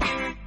[0.00, 0.45] Bye.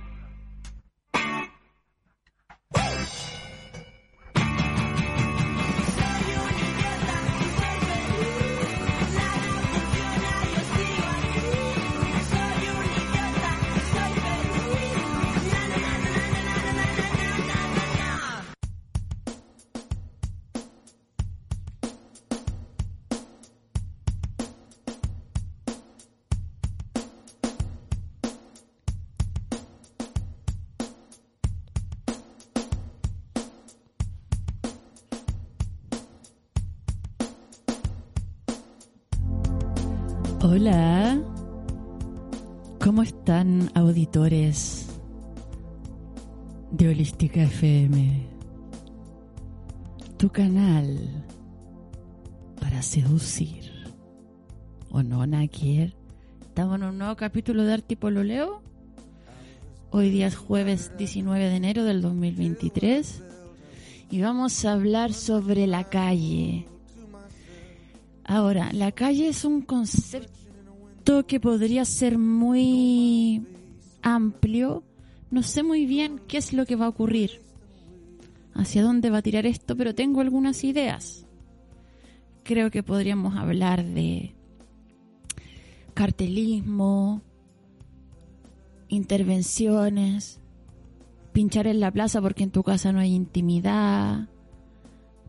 [40.62, 41.18] Hola,
[42.84, 44.88] ¿cómo están auditores
[46.72, 48.28] de Holística FM?
[50.18, 51.00] Tu canal
[52.60, 53.72] para seducir.
[54.92, 55.96] ¿O no, Nakier?
[56.42, 58.62] Estamos en un nuevo capítulo de Arte Leo.
[59.92, 63.24] Hoy día es jueves 19 de enero del 2023
[64.12, 66.68] y vamos a hablar sobre la calle
[68.30, 70.39] Ahora, la calle es un concepto
[71.04, 73.44] que podría ser muy
[74.02, 74.84] amplio.
[75.32, 77.42] No sé muy bien qué es lo que va a ocurrir,
[78.54, 81.26] hacia dónde va a tirar esto, pero tengo algunas ideas.
[82.44, 84.36] Creo que podríamos hablar de
[85.94, 87.22] cartelismo,
[88.88, 90.40] intervenciones,
[91.34, 94.30] pinchar en la plaza porque en tu casa no hay intimidad,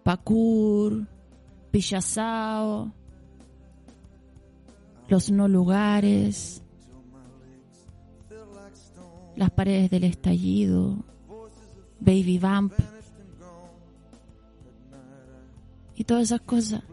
[0.03, 1.07] pacur,
[1.71, 2.93] Pillazao,
[5.11, 6.63] los no lugares,
[9.35, 11.05] las paredes del estallido,
[11.99, 12.73] Baby Vamp
[15.97, 16.85] y todas esas cosas.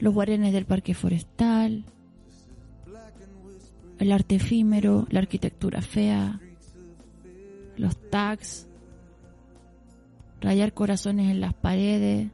[0.00, 1.86] Los guarenes del parque forestal,
[3.98, 6.40] el arte efímero, la arquitectura fea,
[7.78, 8.66] los tags,
[10.42, 12.30] rayar corazones en las paredes,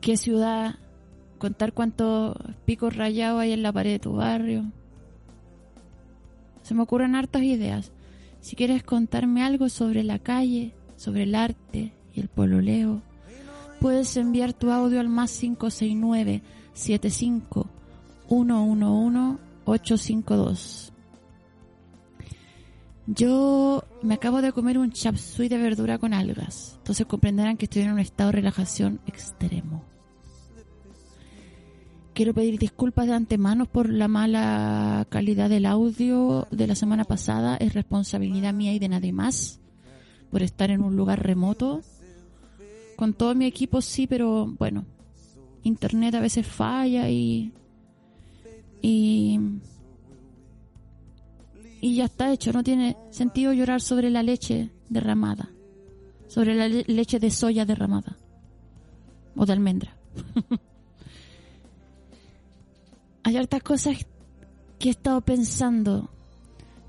[0.00, 0.76] qué ciudad,
[1.42, 4.70] contar cuántos picos rayados hay en la pared de tu barrio.
[6.62, 7.90] Se me ocurren hartas ideas.
[8.40, 13.02] Si quieres contarme algo sobre la calle, sobre el arte y el pololeo,
[13.80, 16.42] puedes enviar tu audio al más 569
[16.74, 17.66] 75
[18.28, 20.92] 111 852.
[23.08, 27.82] Yo me acabo de comer un chapsui de verdura con algas, entonces comprenderán que estoy
[27.82, 29.91] en un estado de relajación extremo.
[32.14, 37.56] Quiero pedir disculpas de antemano por la mala calidad del audio de la semana pasada.
[37.56, 39.60] Es responsabilidad mía y de nadie más
[40.30, 41.80] por estar en un lugar remoto.
[42.96, 44.84] Con todo mi equipo sí, pero bueno,
[45.62, 47.50] internet a veces falla y
[48.82, 49.40] y
[51.80, 52.52] y ya está hecho.
[52.52, 55.48] No tiene sentido llorar sobre la leche derramada,
[56.28, 58.18] sobre la leche de soya derramada
[59.34, 59.96] o de almendra.
[63.24, 64.06] hay hartas cosas
[64.78, 66.10] que he estado pensando.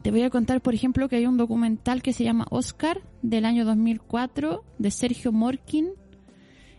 [0.01, 3.45] Te voy a contar, por ejemplo, que hay un documental que se llama Oscar del
[3.45, 5.91] año 2004 de Sergio Morkin.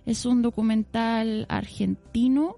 [0.05, 2.57] Es un documental argentino.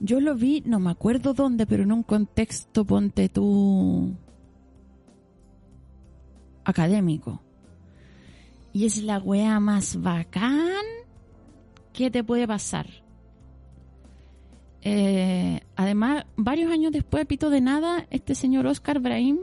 [0.00, 4.16] Yo lo vi, no me acuerdo dónde, pero en un contexto, ponte tú,
[6.64, 7.42] académico.
[8.72, 10.84] Y es la wea más bacán
[11.92, 12.86] que te puede pasar
[14.82, 19.38] eh, además, varios años después, pito de nada, este señor Oscar Brahim,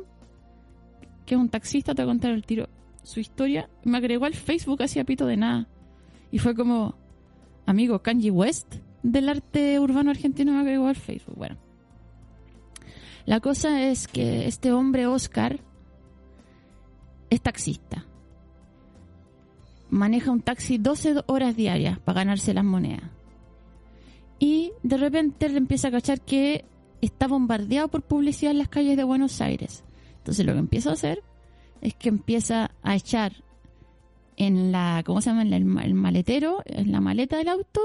[1.26, 2.70] que es un taxista, te voy a contar el tiro
[3.04, 5.68] su historia, me agregó al Facebook así a pito de nada.
[6.32, 6.96] Y fue como,
[7.66, 11.36] amigo, Kanji West del arte urbano argentino me agregó al Facebook.
[11.38, 11.58] Bueno,
[13.26, 15.60] la cosa es que este hombre, Oscar,
[17.30, 18.06] es taxista.
[19.90, 23.15] Maneja un taxi 12 horas diarias para ganarse las monedas
[24.40, 26.66] y de repente le empieza a cachar que
[27.02, 29.84] está bombardeado por publicidad en las calles de Buenos Aires.
[30.18, 31.24] Entonces lo que empieza a hacer
[31.82, 33.44] es que empieza a echar
[34.38, 35.44] en la, ¿cómo se llama?
[35.44, 37.82] En el, maletero, en la maleta del auto,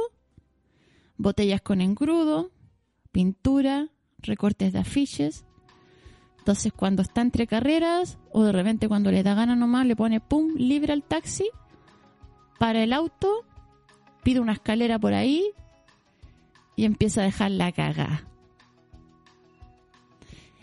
[1.16, 2.50] botellas con engrudo,
[3.12, 3.88] pintura,
[4.18, 5.44] recortes de afiches.
[6.38, 10.20] Entonces cuando está entre carreras o de repente cuando le da gana nomás le pone
[10.20, 11.48] pum, libre al taxi,
[12.58, 13.44] para el auto,
[14.22, 15.52] pide una escalera por ahí
[16.80, 18.24] y empieza a dejar la caga.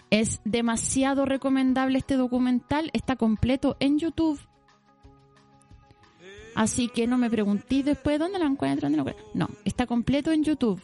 [0.09, 4.39] Es demasiado recomendable este documental, está completo en YouTube.
[6.55, 9.31] Así que no me pregunté después dónde lo encuentro, dónde lo encuentro.
[9.35, 10.81] No, está completo en YouTube.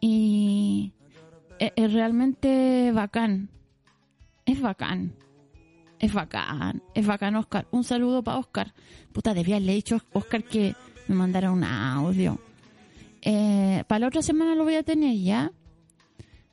[0.00, 0.94] Y
[1.58, 3.50] es, es realmente bacán.
[4.46, 5.14] Es bacán.
[5.98, 6.82] Es bacán.
[6.94, 7.66] Es bacán, Oscar.
[7.70, 8.72] Un saludo para Oscar.
[9.12, 10.74] Puta, debía haberle dicho a Oscar que
[11.06, 12.38] me mandara un audio.
[13.24, 15.50] Eh, para la otra semana lo voy a tener ya.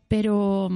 [0.08, 0.70] Pero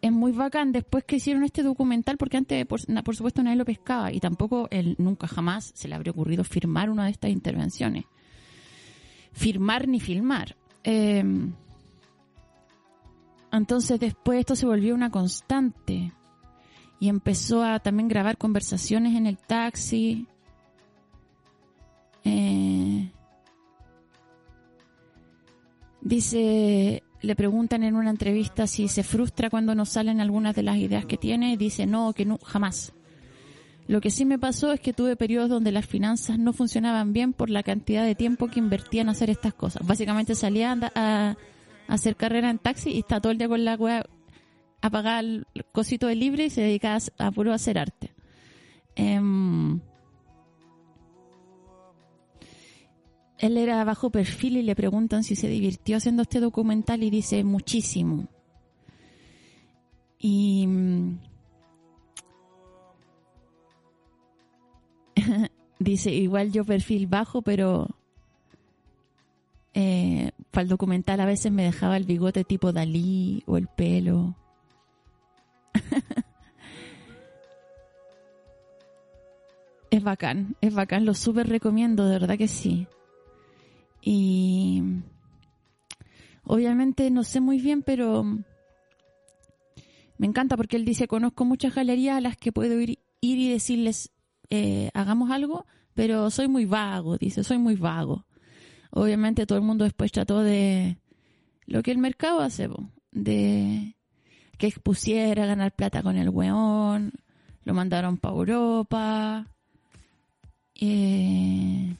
[0.00, 2.80] es muy bacán después que hicieron este documental, porque antes, por,
[3.16, 7.06] supuesto, nadie lo pescaba y tampoco él nunca jamás se le habría ocurrido firmar una
[7.06, 8.04] de estas intervenciones.
[9.32, 10.56] Firmar ni filmar.
[10.84, 11.24] Eh,
[13.50, 16.12] entonces después esto se volvió una constante
[17.00, 20.26] y empezó a también grabar conversaciones en el taxi.
[22.24, 23.10] Eh,
[26.04, 30.76] dice, le preguntan en una entrevista si se frustra cuando no salen algunas de las
[30.76, 32.92] ideas que tiene y dice no, que no, jamás.
[33.86, 37.32] Lo que sí me pasó es que tuve periodos donde las finanzas no funcionaban bien
[37.34, 39.86] por la cantidad de tiempo que invertía en hacer estas cosas.
[39.86, 41.36] Básicamente salía a, a-
[41.88, 44.06] hacer carrera en taxi y está todo el día con la wea
[44.80, 48.14] a pagar el cosito de libre y se dedicaba a, a puro hacer arte.
[48.96, 49.80] Em,
[53.44, 57.44] él era bajo perfil y le preguntan si se divirtió haciendo este documental y dice
[57.44, 58.26] muchísimo.
[60.18, 61.18] Y mm,
[65.78, 67.88] dice igual yo perfil bajo, pero
[69.74, 74.36] eh, para el documental a veces me dejaba el bigote tipo Dalí o el pelo.
[79.90, 82.86] es bacán, es bacán, lo súper recomiendo, de verdad que sí.
[84.06, 84.82] Y
[86.42, 88.22] obviamente no sé muy bien, pero
[90.18, 93.48] me encanta porque él dice, conozco muchas galerías a las que puedo ir, ir y
[93.48, 94.12] decirles,
[94.50, 95.64] eh, hagamos algo,
[95.94, 98.26] pero soy muy vago, dice, soy muy vago.
[98.90, 100.98] Obviamente todo el mundo después trató de
[101.66, 102.68] lo que el mercado hace,
[103.10, 103.96] de
[104.58, 107.12] que expusiera, ganar plata con el weón,
[107.64, 109.46] lo mandaron para Europa,
[110.74, 111.96] eh,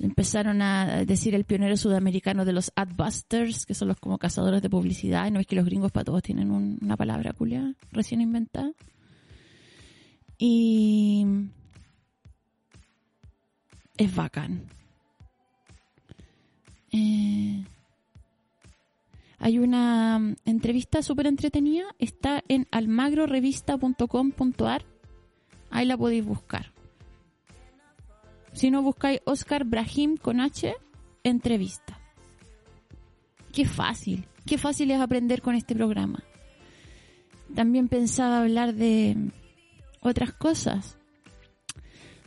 [0.00, 4.70] empezaron a decir el pionero sudamericano de los adbusters, que son los como cazadores de
[4.70, 8.72] publicidad, no es que los gringos para todos tienen un- una palabra culia recién inventada.
[10.38, 11.26] Y
[13.98, 14.62] es bacán.
[16.92, 17.62] Eh,
[19.38, 24.84] hay una mm, entrevista súper entretenida, está en almagrorevista.com.ar,
[25.70, 26.72] ahí la podéis buscar.
[28.60, 30.74] Si no buscáis Oscar Brahim con H,
[31.24, 31.98] entrevista.
[33.54, 36.22] Qué fácil, qué fácil es aprender con este programa.
[37.54, 39.16] También pensaba hablar de
[40.02, 40.98] otras cosas.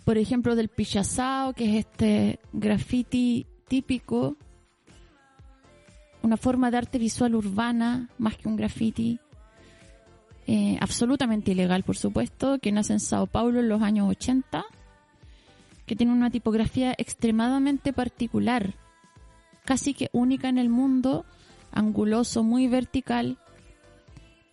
[0.05, 4.35] Por ejemplo, del pichazao, que es este graffiti típico,
[6.23, 9.19] una forma de arte visual urbana, más que un graffiti,
[10.47, 14.65] eh, absolutamente ilegal, por supuesto, que nace en Sao Paulo en los años 80,
[15.85, 18.75] que tiene una tipografía extremadamente particular,
[19.65, 21.25] casi que única en el mundo,
[21.71, 23.37] anguloso, muy vertical,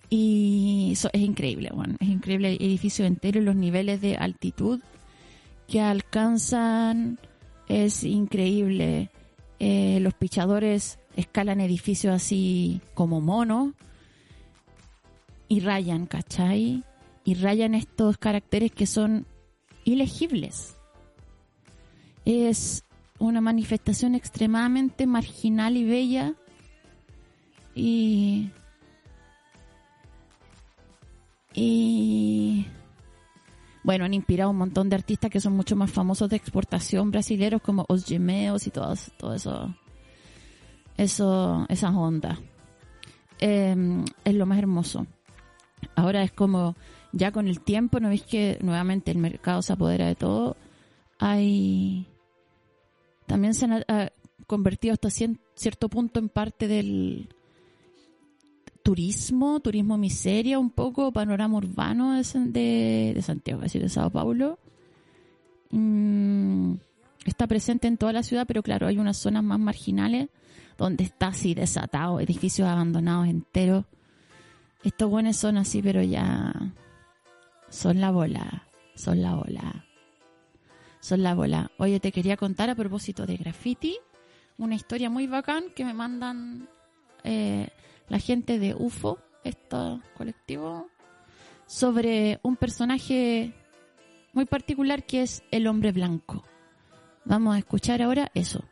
[0.08, 1.70] y eso es increíble,
[2.00, 4.80] es increíble el edificio entero y los niveles de altitud
[5.68, 7.20] que alcanzan
[7.68, 9.10] es increíble.
[9.60, 13.72] Eh, los pichadores escalan edificios así como monos
[15.46, 16.82] y rayan, ¿cachai?
[17.24, 19.26] Y rayan estos caracteres que son
[19.84, 20.79] ilegibles.
[22.24, 22.84] Es
[23.18, 26.34] una manifestación extremadamente marginal y bella
[27.74, 28.50] y
[31.52, 32.66] y
[33.82, 37.62] bueno, han inspirado un montón de artistas que son mucho más famosos de exportación brasileños
[37.62, 39.74] como Os Gemeos y todo, todo eso,
[40.96, 42.38] eso, esas ondas.
[43.38, 45.06] Eh, es lo más hermoso.
[45.96, 46.76] Ahora es como,
[47.12, 50.56] ya con el tiempo, ¿no veis que nuevamente el mercado se apodera de todo?
[51.22, 52.06] Hay,
[53.26, 54.10] también se han ah,
[54.46, 57.28] convertido hasta cierto punto en parte del
[58.82, 64.58] turismo, turismo miseria, un poco panorama urbano de, de Santiago, es decir, de Sao Paulo.
[65.70, 66.76] Mm,
[67.26, 70.30] está presente en toda la ciudad, pero claro, hay unas zonas más marginales
[70.78, 73.84] donde está así desatado, edificios abandonados enteros.
[74.82, 76.72] Estos buenos son así, pero ya
[77.68, 79.84] son la bola, son la bola.
[81.00, 81.70] Son la bola.
[81.78, 83.98] Oye, te quería contar a propósito de graffiti,
[84.58, 86.68] una historia muy bacán que me mandan
[87.24, 87.68] eh,
[88.08, 89.76] la gente de UFO, este
[90.16, 90.88] colectivo,
[91.66, 93.54] sobre un personaje
[94.32, 96.44] muy particular que es el hombre blanco.
[97.24, 98.64] Vamos a escuchar ahora eso.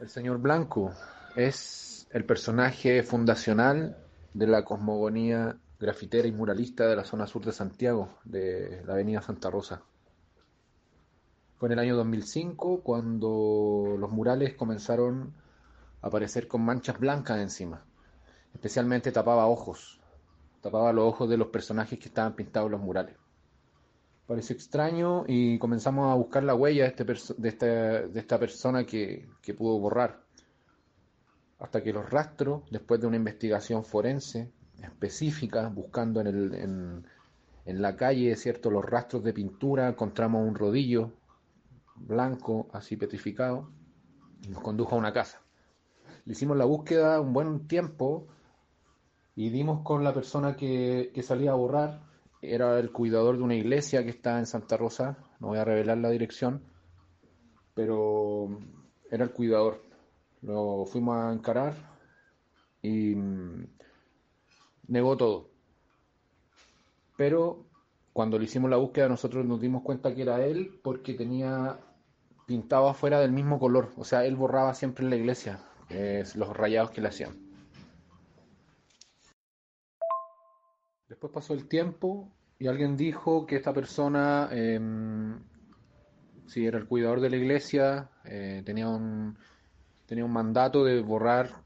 [0.00, 0.92] El señor Blanco
[1.36, 3.96] es el personaje fundacional
[4.34, 9.22] de la cosmogonía grafitera y muralista de la zona sur de Santiago, de la avenida
[9.22, 9.82] Santa Rosa.
[11.62, 15.32] Fue en el año 2005 cuando los murales comenzaron
[16.00, 17.84] a aparecer con manchas blancas encima.
[18.52, 20.00] Especialmente tapaba ojos,
[20.60, 23.14] tapaba los ojos de los personajes que estaban pintados en los murales.
[24.26, 27.12] Pareció extraño y comenzamos a buscar la huella de,
[27.48, 30.20] este esta, persona que, pudo borrar.
[31.60, 34.50] Hasta que los rastros, después de una investigación forense
[34.82, 37.06] específica, buscando en,
[37.66, 38.68] en la calle, ¿cierto?
[38.68, 41.12] Los rastros de pintura, encontramos un rodillo
[42.06, 43.70] blanco, así petrificado,
[44.42, 45.40] y nos condujo a una casa.
[46.24, 48.28] Le hicimos la búsqueda un buen tiempo
[49.34, 52.02] y dimos con la persona que, que salía a borrar.
[52.40, 55.98] Era el cuidador de una iglesia que está en Santa Rosa, no voy a revelar
[55.98, 56.62] la dirección,
[57.74, 58.58] pero
[59.10, 59.82] era el cuidador.
[60.42, 61.74] Lo fuimos a encarar
[62.82, 63.66] y mm,
[64.88, 65.50] negó todo.
[67.16, 67.66] Pero
[68.12, 71.78] cuando le hicimos la búsqueda nosotros nos dimos cuenta que era él porque tenía
[72.52, 73.92] pintado afuera del mismo color.
[73.96, 75.58] O sea, él borraba siempre en la iglesia
[76.34, 77.32] los rayados que le hacían.
[81.08, 84.78] Después pasó el tiempo y alguien dijo que esta persona, eh,
[86.46, 89.38] si era el cuidador de la iglesia, eh, tenía, un,
[90.04, 91.62] tenía un mandato de borrar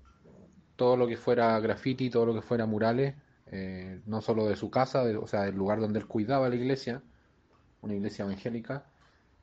[0.76, 3.16] todo lo que fuera graffiti, todo lo que fuera murales,
[3.47, 7.02] eh, no solo de su casa, o sea, del lugar donde él cuidaba la iglesia,
[7.83, 8.87] una iglesia evangélica,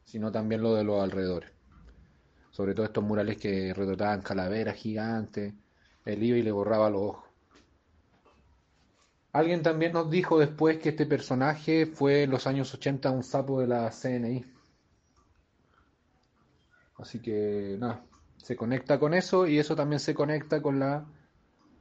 [0.05, 1.51] sino también lo de los alrededores.
[2.51, 5.53] Sobre todo estos murales que retrataban calaveras gigantes,
[6.05, 7.23] él iba y le borraba los ojos.
[9.31, 13.59] Alguien también nos dijo después que este personaje fue en los años 80 un sapo
[13.59, 14.45] de la CNI.
[16.97, 18.03] Así que nada,
[18.37, 21.05] se conecta con eso y eso también se conecta con la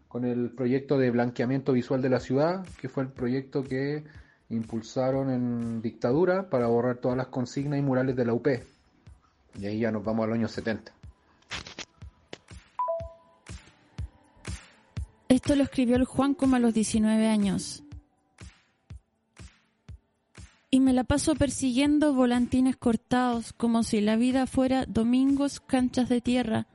[0.08, 4.04] con el proyecto de blanqueamiento visual de la ciudad, que fue el proyecto que
[4.52, 8.48] impulsaron en dictadura para borrar todas las consignas y murales de la UP.
[9.58, 10.92] Y ahí ya nos vamos al año 70.
[15.28, 17.82] Esto lo escribió el Juan como a los 19 años.
[20.70, 26.20] Y me la paso persiguiendo volantines cortados, como si la vida fuera domingos, canchas de
[26.20, 26.66] tierra,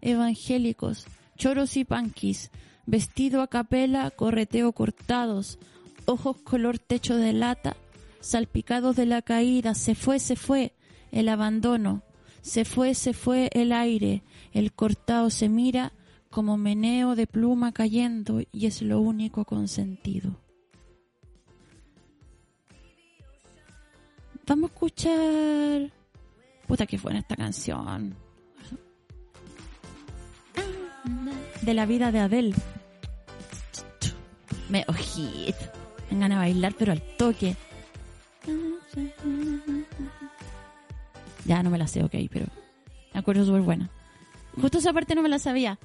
[0.00, 2.50] evangélicos, choros y panquis,
[2.86, 5.58] vestido a capela, correteo cortados,
[6.06, 7.76] ojos color techo de lata,
[8.20, 10.74] salpicados de la caída, se fue, se fue
[11.12, 12.02] el abandono,
[12.42, 15.92] se fue, se fue el aire, el cortado se mira
[16.30, 20.36] como meneo de pluma cayendo y es lo único consentido.
[24.46, 25.92] Vamos a escuchar...
[26.66, 28.14] Puta que buena esta canción.
[31.62, 32.54] De la vida de Adele.
[34.68, 35.56] Me ojit.
[36.14, 37.56] Me ganas de bailar, pero al toque.
[41.44, 42.46] Ya no me la sé, ok, pero
[43.12, 43.90] me acuerdo súper buena.
[44.60, 45.76] Justo esa parte no me la sabía.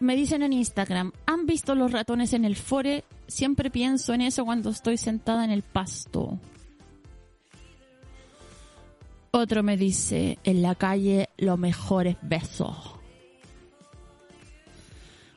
[0.00, 3.04] Me dicen en Instagram, ¿han visto los ratones en el fore?
[3.26, 6.38] Siempre pienso en eso cuando estoy sentada en el pasto.
[9.30, 12.94] Otro me dice, en la calle los mejores besos.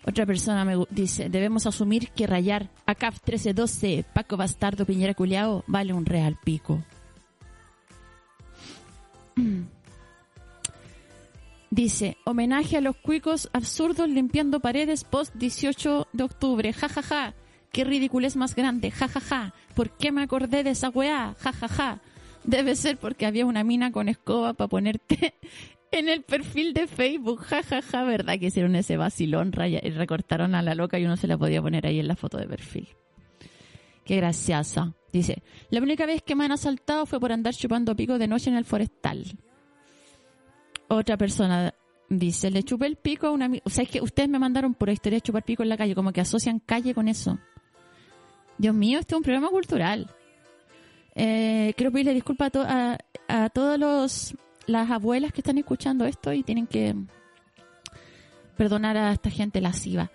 [0.05, 5.63] Otra persona me dice, debemos asumir que rayar a CAF 1312, Paco Bastardo Piñera Culeao,
[5.67, 6.84] vale un real pico.
[11.72, 16.74] Dice, homenaje a los cuicos absurdos limpiando paredes post 18 de octubre.
[16.74, 17.36] Ja, ja, ja.
[17.72, 18.92] Qué ridiculez más grande.
[18.92, 19.54] Ja, ja, ja.
[19.76, 21.36] ¿Por qué me acordé de esa weá?
[21.40, 22.00] Ja, ja, ja.
[22.44, 25.36] Debe ser porque había una mina con escoba para ponerte
[25.92, 27.42] en el perfil de Facebook.
[27.42, 28.04] Ja, ja, ja.
[28.04, 29.52] ¿Verdad que hicieron ese vacilón?
[29.52, 32.16] Raya, y recortaron a la loca y uno se la podía poner ahí en la
[32.16, 32.88] foto de perfil.
[34.06, 34.94] Qué graciosa.
[35.14, 38.50] Dice, la única vez que me han asaltado fue por andar chupando pico de noche
[38.50, 39.26] en el forestal
[40.90, 41.74] otra persona
[42.12, 43.62] Dice, le chupé el pico a una amiga.
[43.68, 45.94] O sea, es que ustedes me mandaron por historia de chupar pico en la calle,
[45.94, 47.38] como que asocian calle con eso.
[48.60, 50.08] Dios mío, este es un problema cultural.
[51.16, 52.98] Eh, quiero pedirle disculpas a,
[53.28, 54.36] a, a todas
[54.68, 56.94] las abuelas que están escuchando esto y tienen que
[58.58, 60.12] perdonar a esta gente lasciva.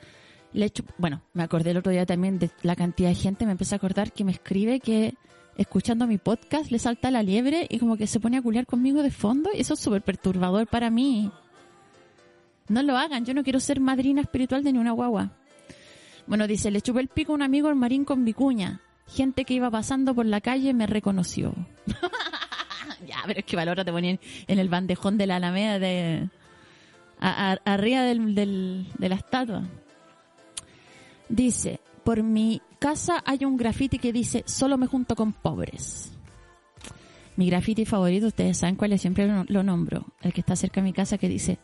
[0.53, 3.75] Le bueno, me acordé el otro día también de la cantidad de gente, me empecé
[3.75, 5.15] a acordar que me escribe que
[5.57, 9.03] escuchando mi podcast le salta la liebre y como que se pone a culiar conmigo
[9.03, 11.33] de fondo y eso es súper perturbador para mí.
[12.69, 15.33] No lo hagan, yo no quiero ser madrina espiritual de ni una guagua.
[16.27, 18.81] Bueno, dice, le chupé el pico a un amigo al marín con vicuña.
[19.07, 21.55] Gente que iba pasando por la calle me reconoció.
[23.07, 26.29] ya, pero es que valora te ponían en el bandejón de la Alameda de...
[27.21, 29.65] a- arriba del, de la estatua.
[31.29, 36.13] Dice, por mi casa hay un grafiti que dice, solo me junto con pobres.
[37.37, 40.07] Mi grafiti favorito, ustedes saben cuál es, siempre lo nombro.
[40.23, 41.59] El que está cerca de mi casa que dice,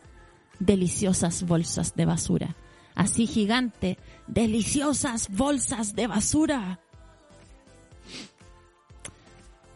[0.59, 2.57] deliciosas bolsas de basura.
[2.95, 6.81] Así gigante, deliciosas bolsas de basura.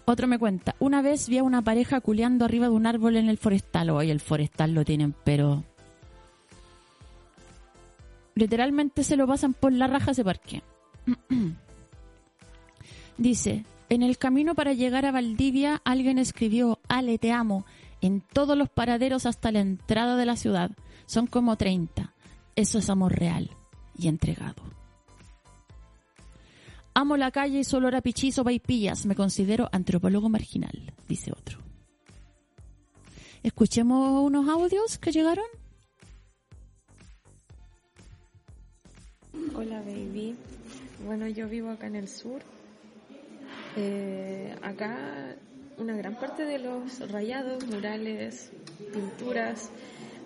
[0.06, 3.28] Otro me cuenta, una vez vi a una pareja culeando arriba de un árbol en
[3.28, 3.90] el forestal.
[3.90, 5.64] Hoy el forestal lo tienen, pero...
[8.34, 10.62] Literalmente se lo pasan por la raja ese parque.
[13.16, 17.64] Dice, en el camino para llegar a Valdivia alguien escribió, Ale, te amo,
[18.00, 20.72] en todos los paraderos hasta la entrada de la ciudad.
[21.06, 22.13] Son como 30.
[22.56, 23.50] Eso es amor real
[23.98, 24.62] y entregado.
[26.94, 29.04] Amo la calle y solo era pichizo paipillas.
[29.06, 31.58] Me considero antropólogo marginal, dice otro.
[33.42, 35.44] Escuchemos unos audios que llegaron.
[39.56, 40.36] Hola baby.
[41.04, 42.40] Bueno, yo vivo acá en el sur.
[43.76, 45.36] Eh, acá
[45.78, 48.50] una gran parte de los rayados, murales,
[48.92, 49.70] pinturas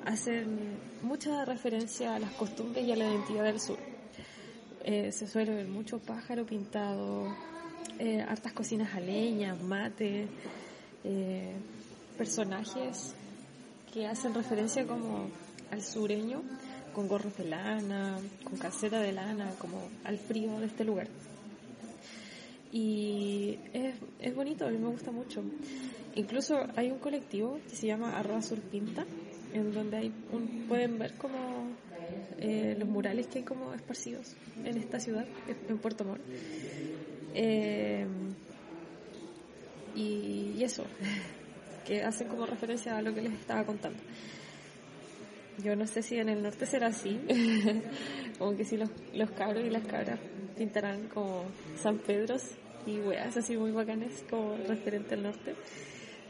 [0.05, 0.59] hacen
[1.03, 3.79] mucha referencia a las costumbres y a la identidad del sur.
[4.85, 7.35] Eh, se suele ver mucho pájaro pintado,
[7.99, 10.29] eh, hartas cocinas a leña, mate,
[11.05, 11.53] eh,
[12.17, 13.15] personajes
[13.93, 15.29] que hacen referencia como
[15.71, 16.43] al sureño
[16.95, 21.09] con gorros de lana, con caseta de lana, como al frío de este lugar.
[22.73, 25.43] Y es, es bonito, a mí me gusta mucho.
[26.15, 29.07] Incluso hay un colectivo que se llama Arroba Sur Pinta,
[29.53, 31.69] en donde hay un- pueden ver como
[32.41, 34.35] eh, los murales que hay como esparcidos
[34.65, 35.27] en esta ciudad,
[35.69, 36.21] en Puerto Montt.
[37.35, 38.07] Eh,
[39.95, 40.85] y, eso,
[41.87, 43.99] que hacen como referencia a lo que les estaba contando.
[45.65, 47.19] Yo no sé si en el norte será así,
[48.39, 50.21] como que si los, los cabros y las cabras
[50.57, 51.45] pintarán como
[51.83, 52.43] San Pedros
[52.87, 55.55] y weas así muy bacanes como referente al norte.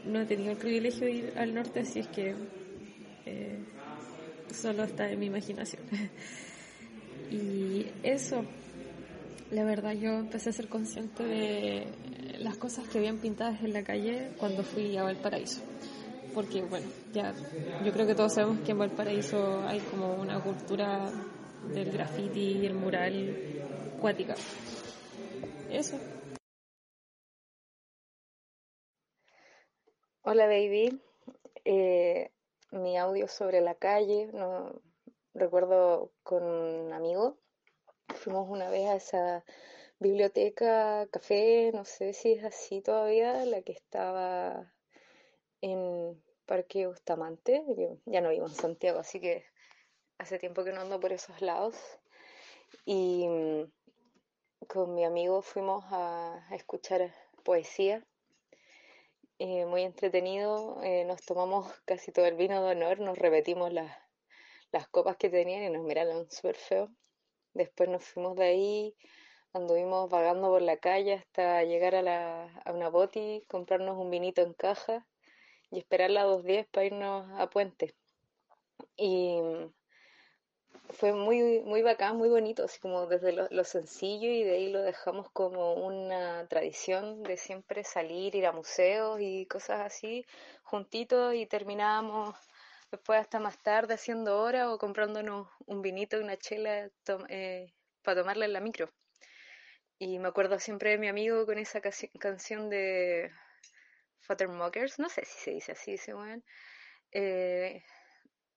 [0.05, 2.33] No he tenido el privilegio de ir al norte, así es que
[3.29, 3.59] eh,
[4.53, 5.83] solo está en mi imaginación.
[7.31, 8.43] y eso,
[9.51, 11.87] la verdad yo empecé a ser consciente de
[12.39, 15.61] las cosas que habían pintadas en la calle cuando fui a Valparaíso
[16.33, 17.33] porque bueno, ya
[17.83, 21.11] yo creo que todos sabemos que en Valparaíso hay como una cultura
[21.73, 23.35] del graffiti y el mural
[23.99, 24.35] cuática.
[25.71, 25.99] Eso.
[30.23, 30.99] Hola baby,
[32.71, 34.81] mi audio sobre la calle, no
[35.33, 37.37] recuerdo con un amigo,
[38.15, 39.45] fuimos una vez a esa
[39.99, 44.73] biblioteca, café, no sé si es así todavía, la que estaba
[45.61, 49.45] en Parque Bustamante, yo ya no vivo en Santiago, así que
[50.17, 51.75] hace tiempo que no ando por esos lados.
[52.85, 53.71] Y mm,
[54.67, 58.05] con mi amigo fuimos a, a escuchar poesía,
[59.39, 63.91] eh, muy entretenido, eh, nos tomamos casi todo el vino de honor, nos repetimos las,
[64.71, 66.89] las copas que tenían y nos miraron súper feo.
[67.53, 68.95] Después nos fuimos de ahí,
[69.53, 74.41] anduvimos vagando por la calle hasta llegar a, la, a una boti, comprarnos un vinito
[74.41, 75.07] en caja
[75.71, 77.95] y esperar las 2.10 para irnos a Puente.
[78.95, 79.39] Y
[80.91, 84.69] fue muy, muy bacán, muy bonito, así como desde lo, lo sencillo y de ahí
[84.69, 90.25] lo dejamos como una tradición de siempre salir, ir a museos y cosas así
[90.63, 92.35] juntitos y terminábamos
[92.91, 96.89] después hasta más tarde haciendo hora o comprándonos un vinito y una chela
[97.29, 98.89] eh, para tomarla en la micro.
[99.99, 103.31] Y me acuerdo siempre de mi amigo con esa canción de
[104.21, 105.95] Futtermuckers, no sé si se dice así,
[107.11, 107.83] eh,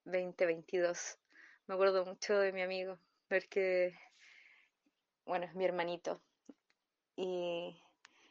[0.05, 1.22] 2022.
[1.67, 2.99] Me acuerdo mucho de mi amigo,
[3.31, 3.95] ver que,
[5.25, 6.21] bueno, es mi hermanito.
[7.17, 7.81] Y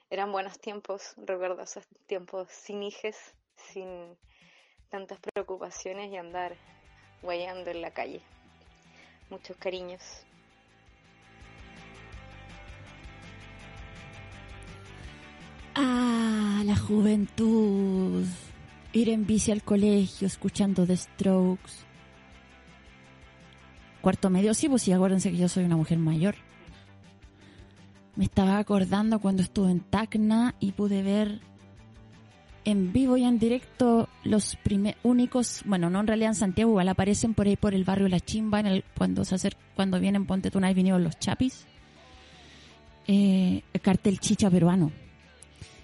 [0.10, 3.15] eran buenos tiempos, recuerdo esos tiempos sin hijes,
[3.56, 4.17] sin
[4.89, 6.58] tantas preocupaciones y andar
[7.22, 8.22] guayando en la calle.
[9.30, 10.02] Muchos cariños.
[15.76, 18.26] Ah, la juventud.
[18.91, 21.91] Ir en bici al colegio escuchando The Strokes.
[24.02, 26.36] Cuarto medio, sí, pues sí, acuérdense que yo soy una mujer mayor.
[28.16, 31.40] Me estaba acordando cuando estuve en Tacna y pude ver
[32.66, 36.90] en vivo y en directo los primer, únicos, bueno, no en realidad en Santiago, igual
[36.90, 38.64] aparecen por ahí por el barrio La Chimba,
[38.98, 41.66] cuando se hacer, cuando vienen Ponte Tuna y vinieron los Chapis.
[43.08, 44.92] Eh, el cartel chicha peruano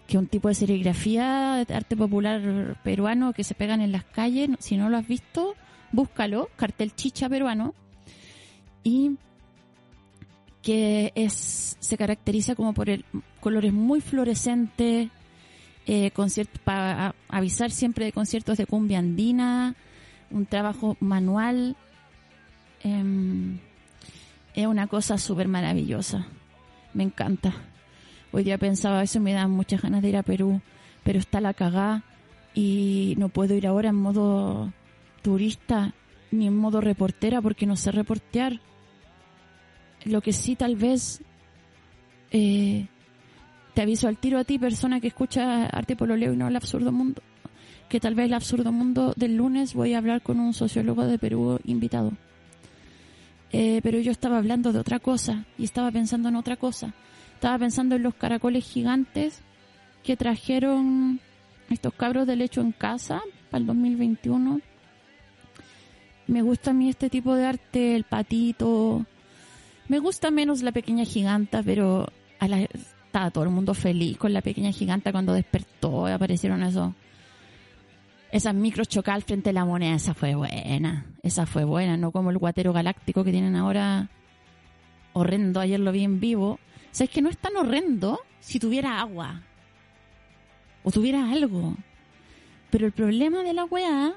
[0.07, 4.05] que es un tipo de serigrafía de arte popular peruano que se pegan en las
[4.05, 4.49] calles.
[4.59, 5.55] Si no lo has visto,
[5.91, 7.75] búscalo, cartel chicha peruano.
[8.83, 9.17] Y
[10.61, 13.05] que es se caracteriza como por el
[13.39, 15.09] colores muy fluorescentes,
[15.85, 16.11] eh,
[16.65, 19.75] para avisar siempre de conciertos de cumbia andina,
[20.29, 21.77] un trabajo manual.
[22.83, 23.59] Em,
[24.53, 26.27] es una cosa súper maravillosa.
[26.93, 27.53] Me encanta.
[28.33, 30.61] Hoy día pensaba eso, me dan muchas ganas de ir a Perú,
[31.03, 32.03] pero está la cagá
[32.53, 34.73] y no puedo ir ahora en modo
[35.21, 35.93] turista
[36.31, 38.59] ni en modo reportera porque no sé reportear.
[40.05, 41.21] Lo que sí tal vez
[42.31, 42.87] eh,
[43.73, 46.91] te aviso al tiro a ti, persona que escucha Arte Pololeo y no el absurdo
[46.91, 47.21] mundo,
[47.89, 51.19] que tal vez el absurdo mundo del lunes voy a hablar con un sociólogo de
[51.19, 52.13] Perú invitado.
[53.51, 56.93] Eh, pero yo estaba hablando de otra cosa y estaba pensando en otra cosa.
[57.35, 59.41] Estaba pensando en los caracoles gigantes
[60.03, 61.19] que trajeron
[61.69, 64.61] estos cabros de lecho en casa para el 2021.
[66.27, 69.05] Me gusta a mí este tipo de arte, el patito.
[69.87, 72.07] Me gusta menos la pequeña giganta, pero
[72.39, 76.63] a la, estaba todo el mundo feliz con la pequeña giganta cuando despertó y aparecieron
[76.63, 76.93] esos
[78.29, 79.95] esas micros chocal frente a la moneda.
[79.95, 84.09] Esa fue buena, esa fue buena, no como el guatero galáctico que tienen ahora
[85.13, 85.61] horrendo.
[85.61, 86.59] Ayer lo vi en vivo
[86.91, 89.43] o sea, es que no es tan horrendo si tuviera agua.
[90.83, 91.75] O tuviera algo.
[92.71, 94.13] Pero el problema de la weá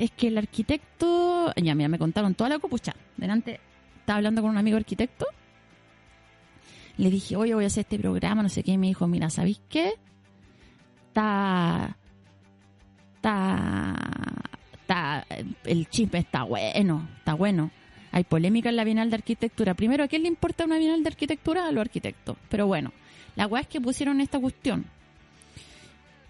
[0.00, 1.52] es que el arquitecto.
[1.56, 2.94] Ya, mira, me contaron toda la copucha.
[3.16, 3.60] Delante
[3.98, 5.26] estaba hablando con un amigo arquitecto.
[6.96, 8.72] Le dije, oye, voy a hacer este programa, no sé qué.
[8.72, 9.94] Y me dijo, mira, ¿sabéis qué?
[11.08, 11.96] Está.
[13.16, 13.94] Está.
[14.72, 15.26] Está.
[15.64, 17.70] El chisme está bueno, está bueno
[18.12, 19.74] hay polémica en la Bienal de Arquitectura.
[19.74, 21.66] Primero, ¿a quién le importa una Bienal de Arquitectura?
[21.66, 22.36] A los arquitectos.
[22.48, 22.92] Pero bueno,
[23.36, 24.86] la weá es que pusieron esta cuestión.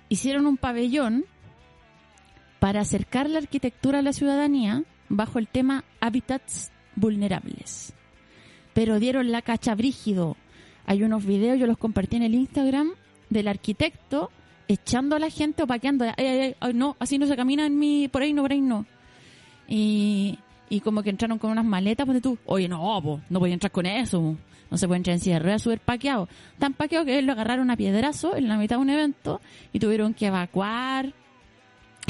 [0.09, 1.25] Hicieron un pabellón
[2.61, 7.93] para acercar la arquitectura a la ciudadanía bajo el tema hábitats vulnerables.
[8.73, 10.37] Pero dieron la cacha brígido.
[10.87, 12.93] Hay unos videos, yo los compartí en el Instagram,
[13.29, 14.31] del arquitecto
[14.69, 16.05] echando a la gente o paqueando.
[16.75, 18.87] no, así no se camina en mi, por ahí no, por ahí no.
[19.67, 20.39] Y
[20.71, 23.73] y como que entraron con unas maletas, pues tú, oye, no, no voy a entrar
[23.73, 24.37] con eso,
[24.71, 26.29] no se puede entrar en silla de súper paqueado.
[26.61, 29.41] Tan paqueado que lo agarraron a piedrazo en la mitad de un evento
[29.73, 31.13] y tuvieron que evacuar.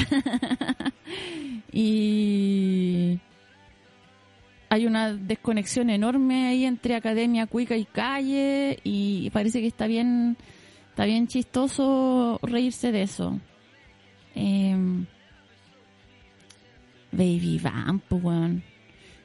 [1.71, 3.19] y
[4.69, 10.37] hay una desconexión enorme ahí entre academia, cuica y calle y parece que está bien,
[10.89, 13.39] está bien chistoso reírse de eso.
[14.35, 15.05] Eh,
[17.11, 18.03] Baby Vamp.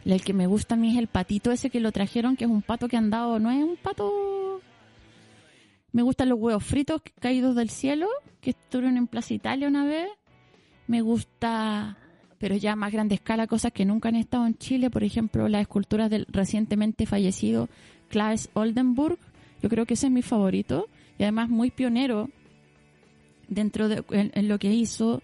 [0.05, 2.51] El que me gusta a mí es el patito ese que lo trajeron, que es
[2.51, 4.61] un pato que han dado, no es un pato...
[5.93, 8.07] Me gustan los huevos fritos caídos del cielo,
[8.41, 10.09] que estuvieron en Plaza Italia una vez.
[10.87, 11.96] Me gusta,
[12.38, 14.90] pero ya a más grande escala, cosas que nunca han estado en Chile.
[14.90, 17.68] Por ejemplo, las esculturas del recientemente fallecido
[18.09, 19.18] Klaes Oldenburg.
[19.62, 20.88] Yo creo que ese es mi favorito.
[21.18, 22.31] Y además muy pionero
[23.49, 25.22] dentro de en lo que hizo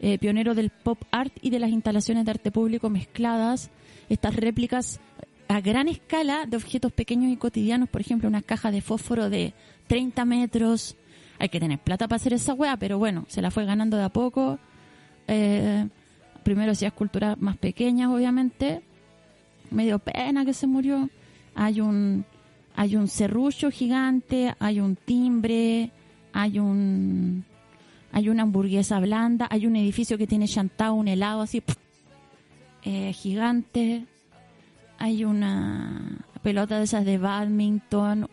[0.00, 3.70] eh, pionero del pop art y de las instalaciones de arte público mezcladas,
[4.08, 5.00] estas réplicas
[5.48, 9.54] a gran escala de objetos pequeños y cotidianos, por ejemplo, una caja de fósforo de
[9.88, 10.96] 30 metros.
[11.40, 14.04] Hay que tener plata para hacer esa weá, pero bueno, se la fue ganando de
[14.04, 14.60] a poco.
[15.28, 15.86] Eh,
[16.42, 18.82] primero hacía esculturas más pequeñas, obviamente.
[19.70, 21.08] Medio pena que se murió.
[21.54, 22.24] Hay un,
[22.74, 25.90] hay un serrucho gigante, hay un timbre,
[26.32, 27.44] hay un,
[28.12, 31.62] hay una hamburguesa blanda, hay un edificio que tiene chantado un helado así
[32.84, 34.06] eh, gigante,
[34.98, 38.28] hay una pelota de esas de badminton,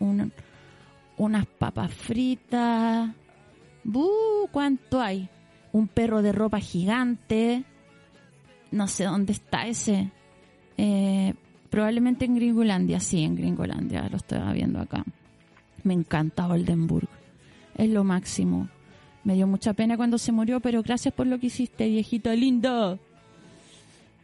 [1.18, 3.10] unas papas fritas,
[3.84, 4.48] ¡Buh!
[4.50, 5.28] ¿Cuánto hay?
[5.76, 7.64] Un perro de ropa gigante,
[8.70, 10.10] no sé dónde está ese.
[10.78, 11.34] Eh,
[11.68, 15.04] probablemente en Gringolandia, sí, en Gringolandia, lo estoy viendo acá.
[15.82, 17.10] Me encanta Oldenburg,
[17.76, 18.68] es lo máximo.
[19.22, 22.98] Me dio mucha pena cuando se murió, pero gracias por lo que hiciste, viejito lindo.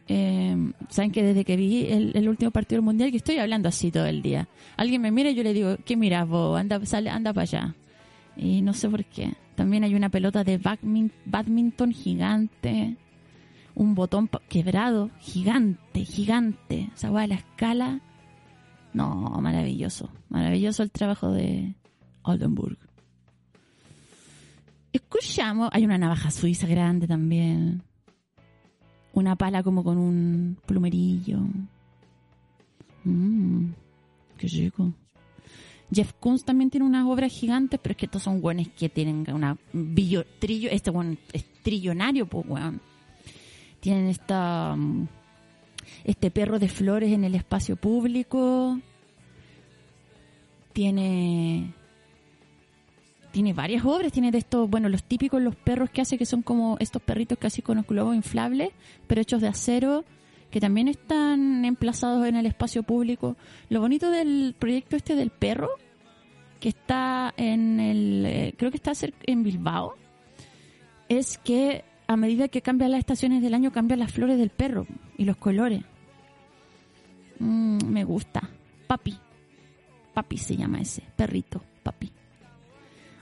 [0.07, 0.57] Eh,
[0.89, 3.91] Saben que desde que vi el, el último partido del mundial, que estoy hablando así
[3.91, 4.47] todo el día.
[4.75, 6.59] Alguien me mira y yo le digo, ¿qué miras vos?
[6.59, 7.75] Anda, sale, anda para allá.
[8.35, 9.33] Y no sé por qué.
[9.55, 12.97] También hay una pelota de badmin- badminton gigante.
[13.75, 16.89] Un botón quebrado, gigante, gigante.
[16.95, 18.01] Esa weá de la escala.
[18.93, 20.09] No, maravilloso.
[20.29, 21.75] Maravilloso el trabajo de
[22.23, 22.77] Oldenburg.
[24.91, 27.81] Escuchamos, hay una navaja suiza grande también.
[29.13, 31.39] Una pala como con un plumerillo.
[33.03, 33.65] Mmm,
[34.37, 34.93] qué rico.
[35.93, 39.25] Jeff Koons también tiene unas obras gigantes, pero es que estos son buenos que tienen
[39.33, 42.81] una billo, trillo, este buen es trillonario, pues weón.
[43.79, 45.07] Tienen esta mm,
[46.03, 48.79] este perro de flores en el espacio público.
[50.73, 51.73] Tiene
[53.33, 56.43] tiene varias obras, tiene de estos, bueno, los típicos, los perros que hace, que son
[56.43, 58.69] como estos perritos casi con los globos inflables,
[59.07, 60.05] pero hechos de acero,
[60.51, 63.35] que también están emplazados en el espacio público.
[63.69, 65.69] Lo bonito del proyecto este del perro,
[66.63, 69.95] que está en el, eh, creo que está en Bilbao,
[71.09, 74.87] es que a medida que cambian las estaciones del año, cambian las flores del perro
[75.17, 75.83] y los colores.
[77.39, 78.49] Mm, me gusta.
[78.87, 79.17] Papi.
[80.13, 82.09] Papi se llama ese, perrito, papi.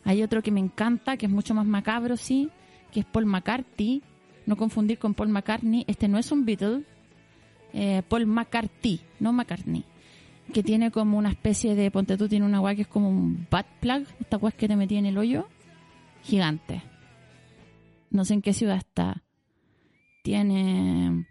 [0.03, 2.51] Hay otro que me encanta, que es mucho más macabro, sí,
[2.91, 4.03] que es Paul McCarthy.
[4.45, 5.83] No confundir con Paul McCartney.
[5.87, 6.83] Este no es un Beatle.
[7.73, 9.83] Eh, Paul McCarthy, no McCartney.
[10.53, 13.47] Que tiene como una especie de, ponte tú, tiene una guay que es como un
[13.49, 14.05] butt plug.
[14.19, 15.47] Esta guay que te metí en el hoyo.
[16.23, 16.81] Gigante.
[18.09, 19.23] No sé en qué ciudad está.
[20.23, 21.25] Tiene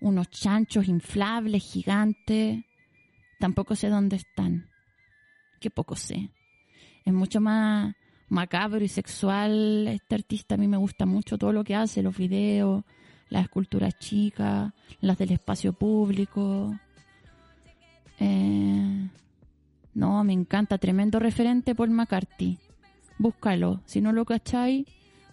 [0.00, 2.64] unos chanchos inflables gigantes.
[3.38, 4.68] Tampoco sé dónde están.
[5.60, 6.30] Qué poco sé
[7.04, 7.94] es mucho más
[8.28, 9.88] macabro y sexual.
[9.88, 12.84] Este artista a mí me gusta mucho todo lo que hace, los videos,
[13.28, 16.78] las esculturas chicas, las del espacio público.
[18.20, 19.08] Eh,
[19.94, 22.58] no, me encanta, tremendo referente Paul McCarthy.
[23.18, 24.86] Búscalo, si no lo cacháis,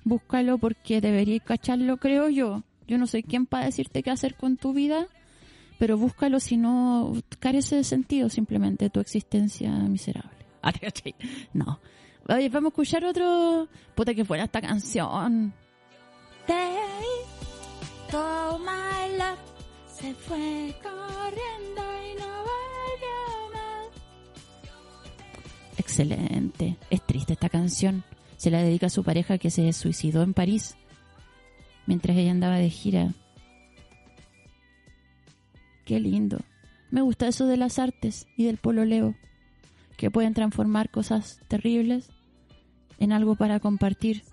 [0.03, 2.63] búscalo porque deberíais cacharlo, creo yo.
[2.87, 5.07] Yo no soy quien para decirte qué hacer con tu vida,
[5.77, 10.31] pero búscalo si no carece de sentido simplemente tu existencia miserable.
[10.63, 10.73] Ah.
[11.53, 11.79] No.
[12.27, 13.69] Oye, vamos a escuchar otro.
[13.95, 15.53] Puta que fuera esta canción.
[16.45, 18.97] Take all my.
[19.87, 21.96] Se fue corriendo
[25.87, 26.75] Excelente.
[26.89, 28.03] Es triste esta canción.
[28.35, 30.75] Se la dedica a su pareja que se suicidó en París
[31.85, 33.13] mientras ella andaba de gira.
[35.85, 36.39] Qué lindo.
[36.91, 39.15] Me gusta eso de las artes y del pololeo
[39.95, 42.09] que pueden transformar cosas terribles
[42.99, 44.23] en algo para compartir.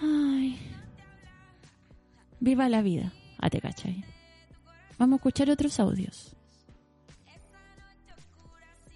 [0.00, 0.58] Ay.
[2.40, 3.12] Viva la vida.
[3.38, 3.50] Ah.
[4.98, 6.35] Vamos a escuchar otros audios.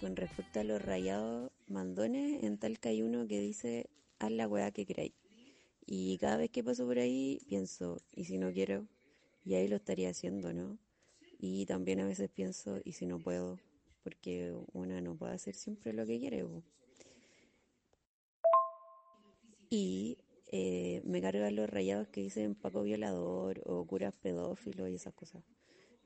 [0.01, 4.71] Con respecto a los rayados mandones, en Talca hay uno que dice, haz la weá
[4.71, 5.13] que queráis.
[5.85, 8.87] Y cada vez que paso por ahí pienso, ¿y si no quiero?
[9.45, 10.79] Y ahí lo estaría haciendo, ¿no?
[11.39, 13.59] Y también a veces pienso, ¿y si no puedo?
[14.03, 16.47] Porque una no puede hacer siempre lo que quiere.
[19.69, 25.13] Y eh, me cargan los rayados que dicen Paco violador o curas pedófilo y esas
[25.13, 25.45] cosas.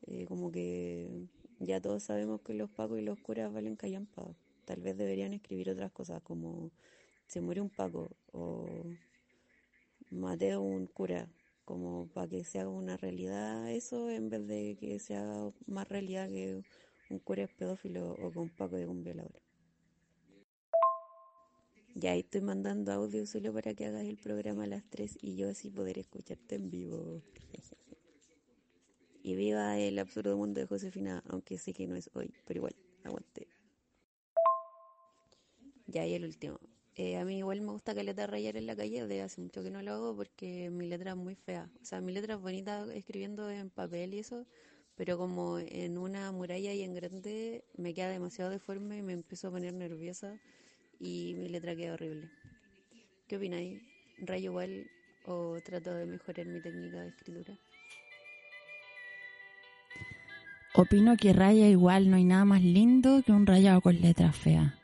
[0.07, 1.29] Eh, como que
[1.61, 4.35] ya todos sabemos que los pacos y los curas valen callampa.
[4.65, 6.71] Tal vez deberían escribir otras cosas como
[7.27, 8.85] se muere un paco o
[10.11, 11.29] maté a un cura,
[11.65, 15.89] como para que se haga una realidad eso en vez de que se haga más
[15.89, 16.63] realidad que
[17.11, 19.43] un cura es pedófilo o que un paco es un violador.
[21.97, 25.49] Ya estoy mandando audio solo para que hagas el programa a las 3 y yo
[25.49, 27.23] así poder escucharte en vivo.
[29.25, 32.77] Y viva el absurdo mundo de Josefina, aunque sé que no es hoy, pero igual,
[33.05, 33.49] aguante.
[35.87, 36.61] Ya, y el último.
[36.95, 39.71] Eh, a mí igual me gusta caleta rayar en la calle, de hace mucho que
[39.71, 41.71] no lo hago porque mi letra es muy fea.
[41.81, 44.45] O sea, mi letra es bonita escribiendo en papel y eso,
[44.95, 49.49] pero como en una muralla y en grande me queda demasiado deforme y me empiezo
[49.49, 50.39] a poner nerviosa
[51.01, 52.29] y mi letra queda horrible.
[53.27, 53.81] ¿Qué opináis?
[54.19, 54.85] ¿Rayo igual
[55.25, 57.59] o trato de mejorar mi técnica de escritura?
[60.77, 64.75] Opino que raya igual, no hay nada más lindo que un rayado con letra fea.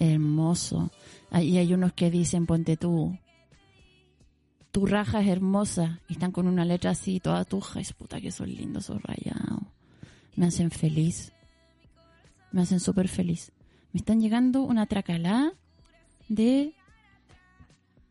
[0.00, 0.90] Hermoso.
[1.30, 3.16] Y hay unos que dicen, ponte tú,
[4.72, 6.00] tu raja es hermosa.
[6.08, 7.78] Y están con una letra así, toda tuja.
[7.78, 9.62] Es puta que son lindos esos rayados.
[10.34, 11.32] Me hacen feliz.
[12.50, 13.52] Me hacen súper feliz.
[13.92, 15.52] Me están llegando una tracalá
[16.28, 16.74] de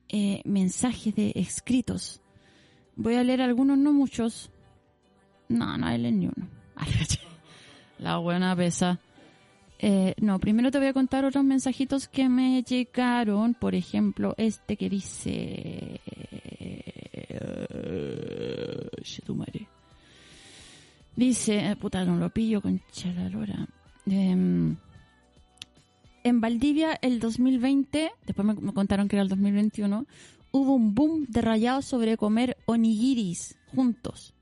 [0.07, 2.21] eh, mensajes de escritos.
[2.95, 4.51] Voy a leer algunos, no muchos.
[5.49, 6.60] No, no hay ni uno.
[7.99, 8.99] La buena pesa.
[9.79, 13.53] Eh, no, primero te voy a contar otros mensajitos que me llegaron.
[13.53, 16.01] Por ejemplo, este que dice...
[21.15, 23.67] Dice, puta, no lo pillo con chalalora.
[24.07, 24.75] Em,
[26.23, 30.07] en Valdivia, el 2020, después me, me contaron que era el 2021,
[30.51, 34.33] hubo un boom de rayados sobre comer onigiris juntos.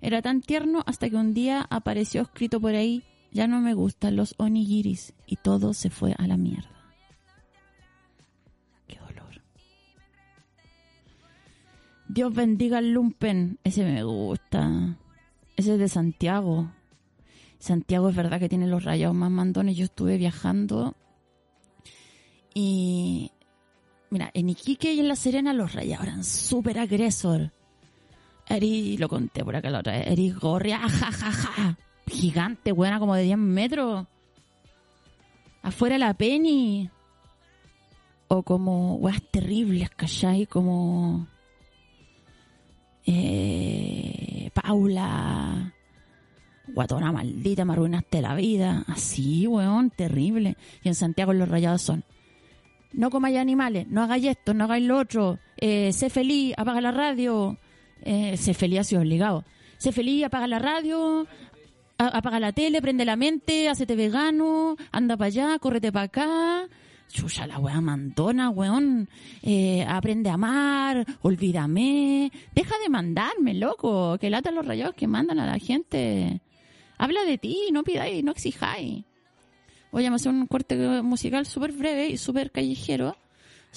[0.00, 4.16] Era tan tierno hasta que un día apareció escrito por ahí, ya no me gustan
[4.16, 6.70] los onigiris, y todo se fue a la mierda.
[8.86, 9.42] Qué dolor.
[12.08, 14.96] Dios bendiga el lumpen, ese me gusta.
[15.56, 16.70] Ese es de Santiago.
[17.58, 19.76] Santiago es verdad que tiene los rayados más mandones.
[19.76, 20.94] Yo estuve viajando
[22.54, 23.30] y
[24.10, 27.52] mira, en Iquique y en La Serena los rayados eran súper agresor.
[28.48, 33.22] Eri, lo conté por acá la otra vez, Eri Gorria, jajaja, gigante, buena, como de
[33.22, 34.06] 10 metros.
[35.62, 36.90] Afuera la Penny.
[38.28, 40.46] O como weas terribles, ¿cachai?
[40.46, 41.26] Como...
[43.06, 45.72] Eh, Paula,
[46.74, 48.84] guatona maldita, me arruinaste la vida.
[48.86, 50.56] Así, weón, terrible.
[50.82, 52.04] Y en Santiago los rayados son,
[52.92, 56.90] no comáis animales, no hagáis esto, no hagáis lo otro, eh, sé feliz, apaga la
[56.90, 57.56] radio.
[58.02, 59.44] Eh, sé feliz, así obligado.
[59.78, 61.26] Sé feliz, apaga la radio,
[61.98, 66.68] apaga la tele, prende la mente, hacete vegano, anda para allá, córrete para acá.
[67.08, 69.08] Chucha, la wea mandona, weón.
[69.42, 72.30] Eh, aprende a amar, olvídame.
[72.54, 74.18] Deja de mandarme, loco.
[74.18, 76.40] Que lata los rayados que mandan a la gente.
[76.98, 79.04] Habla de ti, no pidáis, no exijáis.
[79.90, 83.16] Voy a hacer un corte musical súper breve y súper callejero.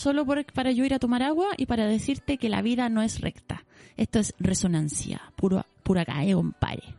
[0.01, 3.03] Solo por- para yo ir a tomar agua y para decirte que la vida no
[3.03, 3.65] es recta.
[3.97, 6.95] Esto es resonancia, puro, pura cae, compadre.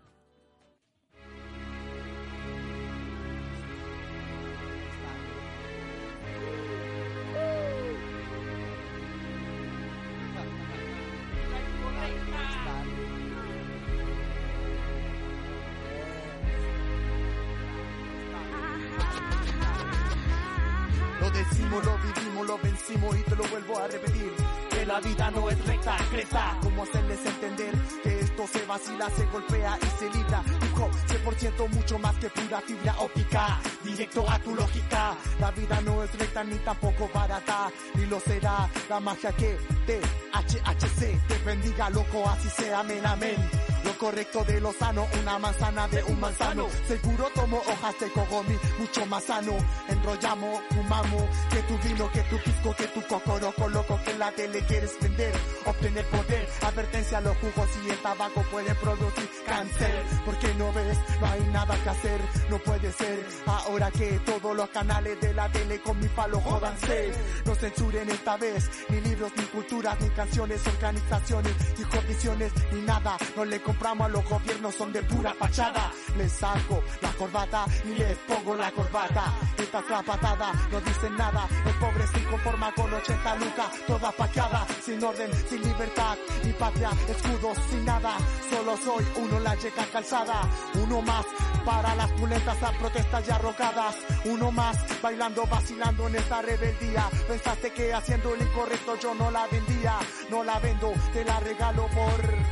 [28.73, 30.43] Vacila, se golpea y se libra.
[30.63, 33.61] Hip hop 100% mucho más que pura fibra óptica.
[33.85, 35.15] Directo a tu lógica.
[35.41, 37.71] La vida no es recta ni tampoco barata.
[37.95, 40.01] Ni lo será la magia que te
[40.33, 43.37] HHC te bendiga, loco, así sea, amén, amén.
[43.85, 46.69] Lo correcto de lo sano, una manzana de un manzano.
[46.87, 49.53] Seguro tomo hojas de cogomi, mucho más sano.
[49.89, 54.65] Enrollamos, fumamos, que tu vino, que tu pisco, que tu cocoroco, loco, que la tele
[54.67, 55.33] quieres vender,
[55.67, 56.49] obtener poder.
[56.63, 60.05] Advertencia, los jugos y el tabaco pueden producir cáncer.
[60.25, 63.27] Porque no ves, no hay nada que hacer, no puede ser.
[63.47, 67.13] Ahora que todos los canales de la tele con mi palo jodanse.
[67.45, 73.17] No censuren esta vez, ni libros, ni culturas, ni canciones, organizaciones, ni condiciones, ni nada.
[73.37, 75.91] No le compramos a los gobiernos, son de pura fachada.
[76.17, 79.33] Les saco la corbata y les pongo la corbata.
[79.57, 81.49] Esta es la patada, no dicen nada.
[81.65, 86.91] El pobre se conforma con 80 lucas, toda paqueada, sin orden, sin libertad, ni patria,
[87.09, 88.19] escudos, sin nada.
[88.51, 90.43] Solo soy uno la yeca calzada,
[90.75, 91.25] uno más
[91.65, 93.97] para las pulentas, las protestas ya rocadas.
[94.27, 97.09] Uno más bailando, vacilando en esta rebeldía.
[97.27, 99.99] Pensaste que haciendo lo incorrecto yo no la vendía,
[100.31, 102.52] no la vendo, te la regalo por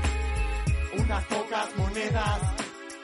[0.99, 2.41] unas pocas monedas.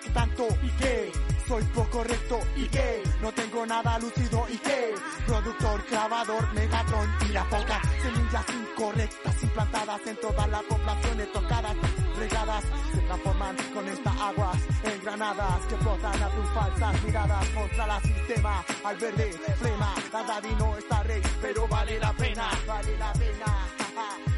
[0.02, 1.12] ¿Qué tanto y qué?
[1.46, 3.02] Soy poco recto y qué?
[3.20, 4.94] No tengo nada lucido y qué?
[5.26, 7.80] Productor, grabador, Megatron, tira poca.
[8.02, 11.76] Semillas incorrectas implantadas en todas las poblaciones tocadas,
[12.16, 12.64] regadas.
[12.92, 18.00] Se transforman con estas aguas en granadas que flotan a tus falsas miradas contra la
[18.00, 18.64] sistema.
[18.84, 24.35] Al verde, flema, nada vino esta rey, pero vale la pena, vale la pena.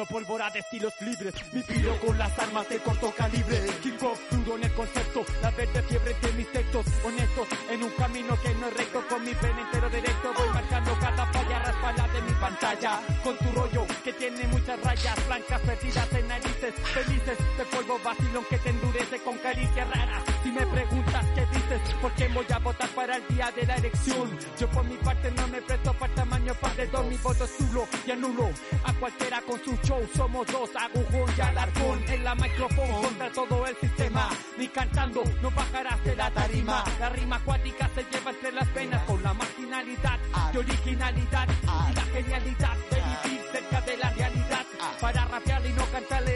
[0.00, 1.34] Respirando pólvora de estilos libres.
[1.52, 3.60] Mi piro con las armas de corto calibre.
[3.82, 3.98] King
[4.30, 5.24] crudo en el concepto.
[5.42, 6.86] La verde fiebre de mis textos.
[7.04, 9.02] Honestos en un camino que no es recto.
[9.08, 11.58] Con mi pene entero directo Voy marcando cada falla.
[11.58, 13.00] Raspala de mi pantalla.
[13.22, 18.44] Con tu rollo que tiene muchas rayas Blancas perdidas en narices Felices de polvo vacilón
[18.48, 20.22] que te endurece con caricias raras.
[20.42, 23.76] Si me preguntas qué dices, ¿por qué voy a votar para el día de la
[23.76, 24.38] elección?
[24.58, 26.54] Yo por mi parte no me presto para tamaño
[26.92, 28.50] dos mi voto es nulo y anulo
[28.84, 30.08] a cualquiera con su show.
[30.14, 34.30] Somos dos, agujón y alargón en la micrófono contra todo el sistema.
[34.58, 36.84] Ni cantando no bajarás de la tarima.
[36.98, 40.18] La rima acuática se lleva entre las venas con la marginalidad
[40.52, 42.76] y originalidad y la genialidad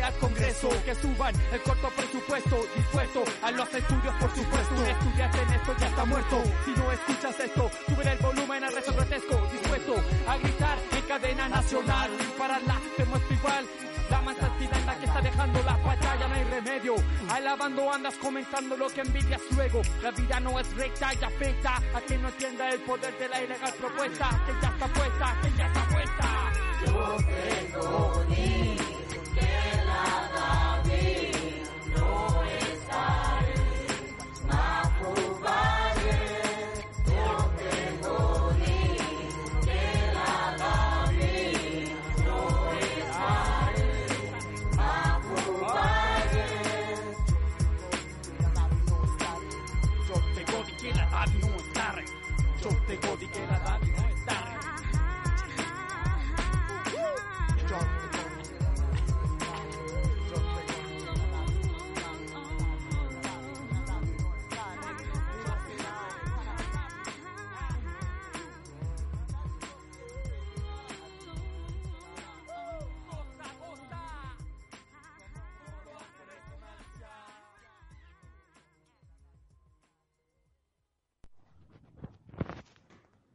[0.05, 0.69] al Congreso.
[0.85, 4.75] Que suban el corto presupuesto, dispuesto a los estudios, por supuesto.
[4.85, 6.43] Estudiaste en esto ya está muerto.
[6.65, 9.95] Si no escuchas esto, sube el volumen al resto grotesco, dispuesto
[10.29, 12.11] a gritar en cadena nacional.
[12.19, 13.65] Dispararla, te muestro igual.
[14.11, 14.51] La mansa
[14.87, 16.95] la que está dejando la batalla, no hay remedio.
[17.31, 19.81] Alabando andas comentando lo que envidias luego.
[20.03, 23.43] La vida no es recta y afecta a quien no entienda el poder de la
[23.43, 24.29] ilegal propuesta.
[24.47, 26.53] Que ya está puesta, que ya está puesta.
[26.85, 28.25] Yo tengo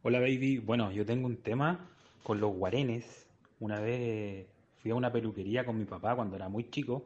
[0.09, 1.87] Hola baby, bueno, yo tengo un tema
[2.23, 3.27] con los guarenes.
[3.59, 4.47] Una vez
[4.81, 7.03] fui a una peluquería con mi papá cuando era muy chico.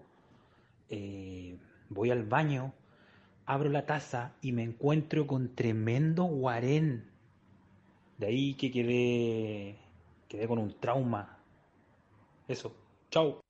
[0.89, 1.57] Eh,
[1.89, 2.71] voy al baño,
[3.45, 7.03] abro la taza y me encuentro con tremendo guarén.
[8.19, 9.75] De ahí que quedé,
[10.29, 11.37] quedé con un trauma.
[12.47, 12.73] Eso,
[13.11, 13.41] chao.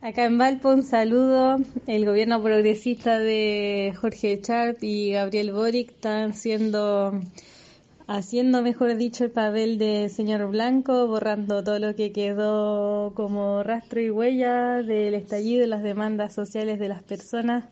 [0.00, 1.56] Acá en Valpo un saludo.
[1.88, 7.20] El gobierno progresista de Jorge Chart y Gabriel Boric están siendo
[8.06, 14.00] haciendo, mejor dicho, el papel de señor Blanco, borrando todo lo que quedó como rastro
[14.00, 17.64] y huella del estallido y las demandas sociales de las personas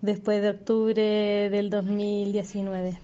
[0.00, 2.98] después de octubre del 2019.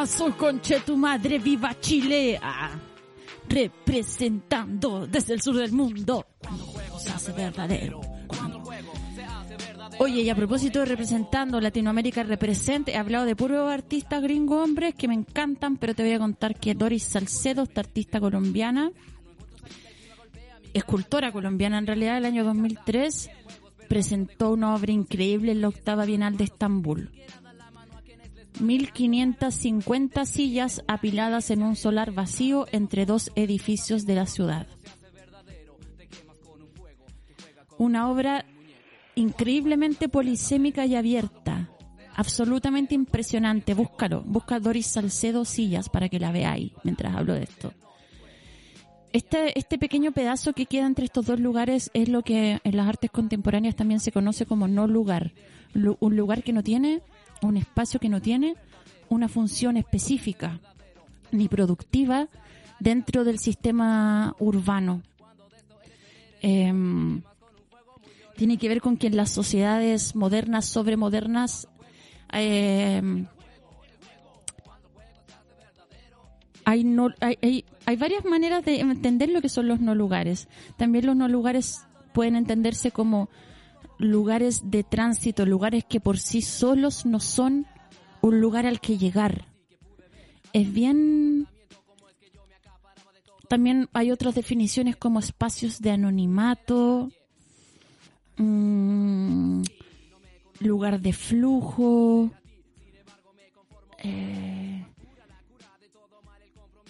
[0.00, 2.38] Temazo conche tu madre viva Chile.
[2.40, 2.70] Ah,
[3.46, 6.26] representando desde el sur del mundo.
[6.38, 8.00] Cuando juego se hace verdadero.
[8.26, 8.62] Cuando...
[9.98, 14.94] Oye, y a propósito de representando Latinoamérica represente, he hablado de puros artistas gringo hombres
[14.94, 18.92] que me encantan, pero te voy a contar que Doris Salcedo, esta artista colombiana,
[20.72, 23.28] escultora colombiana en realidad, el año 2003,
[23.86, 27.10] presentó una obra increíble en la octava Bienal de Estambul.
[28.60, 34.66] 1.550 sillas apiladas en un solar vacío entre dos edificios de la ciudad.
[37.78, 38.44] Una obra
[39.14, 41.70] increíblemente polisémica y abierta,
[42.14, 43.74] absolutamente impresionante.
[43.74, 47.72] Búscalo, busca Doris Salcedo Sillas para que la veáis mientras hablo de esto.
[49.12, 52.86] Este, este pequeño pedazo que queda entre estos dos lugares es lo que en las
[52.86, 55.32] artes contemporáneas también se conoce como no lugar.
[55.74, 57.02] un lugar que no tiene
[57.42, 58.56] un espacio que no tiene
[59.08, 60.60] una función específica
[61.32, 62.28] ni productiva
[62.78, 65.02] dentro del sistema urbano.
[66.42, 67.22] Em,
[68.36, 71.68] tiene que ver con que en las sociedades modernas, sobremodernas,
[72.32, 73.02] eh,
[76.64, 80.48] hay, no, hay, hay, hay varias maneras de entender lo que son los no lugares.
[80.76, 83.28] También los no lugares pueden entenderse como
[84.00, 87.66] lugares de tránsito, lugares que por sí solos no son
[88.22, 89.46] un lugar al que llegar.
[90.52, 91.46] Es bien...
[93.48, 97.10] También hay otras definiciones como espacios de anonimato,
[98.36, 99.62] mmm,
[100.60, 102.30] lugar de flujo.
[104.04, 104.86] Eh,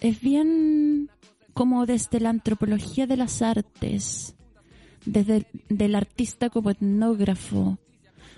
[0.02, 1.10] es bien
[1.54, 4.36] como desde la antropología de las artes
[5.04, 7.78] desde el artista como etnógrafo,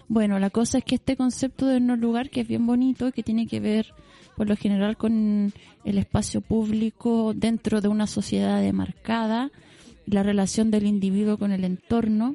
[0.09, 3.23] Bueno, la cosa es que este concepto de no lugar, que es bien bonito que
[3.23, 3.95] tiene que ver
[4.37, 5.53] por lo general con
[5.85, 9.51] el espacio público dentro de una sociedad demarcada,
[10.07, 12.35] la relación del individuo con el entorno,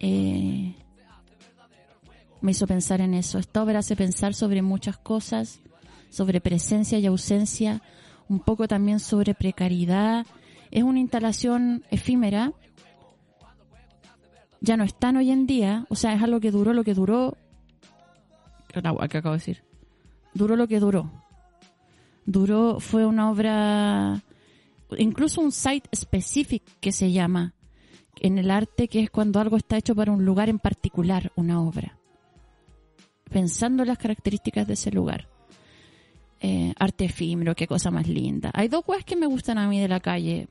[0.00, 0.74] eh,
[2.40, 3.38] me hizo pensar en eso.
[3.38, 5.60] Esta obra hace pensar sobre muchas cosas,
[6.10, 7.82] sobre presencia y ausencia,
[8.28, 10.26] un poco también sobre precariedad.
[10.74, 12.52] Es una instalación efímera,
[14.60, 17.36] ya no están hoy en día, o sea, es algo que duró lo que duró.
[18.66, 19.62] ¿Qué acabo de decir?
[20.34, 21.12] Duró lo que duró.
[22.26, 24.20] Duró, fue una obra,
[24.98, 27.54] incluso un site específico que se llama
[28.20, 31.60] en el arte, que es cuando algo está hecho para un lugar en particular, una
[31.60, 32.00] obra.
[33.30, 35.28] Pensando en las características de ese lugar.
[36.46, 38.50] Eh, arte efímero, qué cosa más linda.
[38.52, 40.46] Hay dos cosas que me gustan a mí de la calle.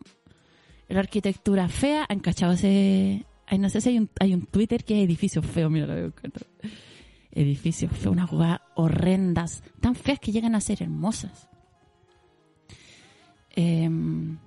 [0.88, 3.28] La arquitectura fea, han cachado ese,
[3.60, 6.14] no sé si hay un, hay un Twitter que es edificio feo, mira, lo veo.
[7.32, 11.48] Edificios feos, unas jugadas horrendas, tan feas que llegan a ser hermosas.
[13.52, 14.40] Em,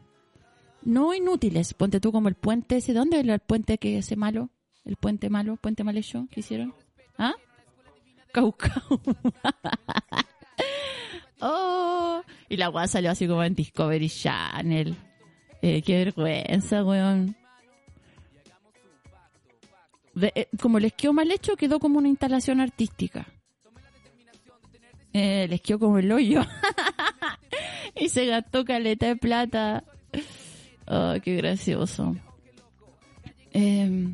[0.82, 4.50] no inútiles, ponte tú como el puente ese, ¿dónde era el puente que ese malo?
[4.84, 6.74] El puente malo, puente mal hecho que hicieron.
[7.16, 7.34] ¿Ah?
[11.40, 14.96] oh, y la guasa salió así como en Discovery Channel.
[15.62, 17.36] Eh, qué vergüenza, weón.
[20.20, 23.26] Eh, como les quedó mal hecho, quedó como una instalación artística.
[25.12, 26.42] Eh, les quedó como el hoyo.
[27.94, 29.84] y se gastó caleta de plata.
[30.86, 32.16] Oh, qué gracioso.
[33.52, 34.08] Eh,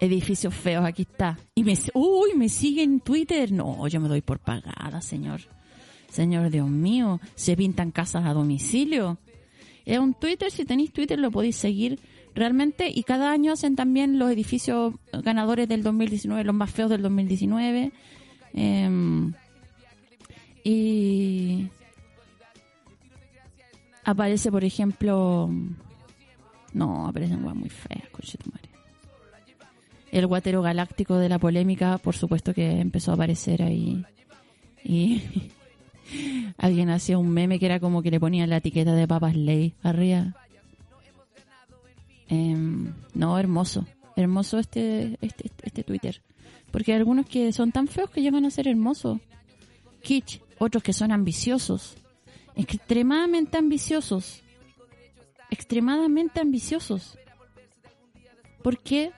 [0.00, 1.38] edificios feos, aquí está.
[1.54, 3.50] Y me, uy, me sigue en Twitter.
[3.52, 5.40] No, yo me doy por pagada, señor.
[6.14, 9.18] Señor Dios mío, se pintan casas a domicilio.
[9.84, 11.98] Es un Twitter, si tenéis Twitter lo podéis seguir
[12.36, 17.02] realmente y cada año hacen también los edificios ganadores del 2019, los más feos del
[17.02, 17.90] 2019.
[18.52, 19.32] Em,
[20.62, 21.66] y
[24.04, 25.50] aparece, por ejemplo,
[26.72, 28.04] no, aparecen guas muy feas,
[28.52, 28.68] madre.
[30.12, 34.04] El guatero galáctico de la polémica, por supuesto que empezó a aparecer ahí.
[34.84, 35.20] Y
[36.58, 39.74] alguien hacía un meme que era como que le ponía la etiqueta de papas ley
[39.82, 40.34] arriba.
[42.28, 43.86] Em, no, hermoso.
[44.16, 46.22] Hermoso este, este, este Twitter.
[46.70, 49.20] Porque hay algunos que son tan feos que llegan a ser hermosos.
[50.02, 50.40] Kitsch.
[50.58, 51.96] Otros que son ambiciosos.
[52.56, 54.42] Extremadamente ambiciosos.
[55.50, 57.18] Extremadamente ambiciosos.
[58.62, 59.10] Porque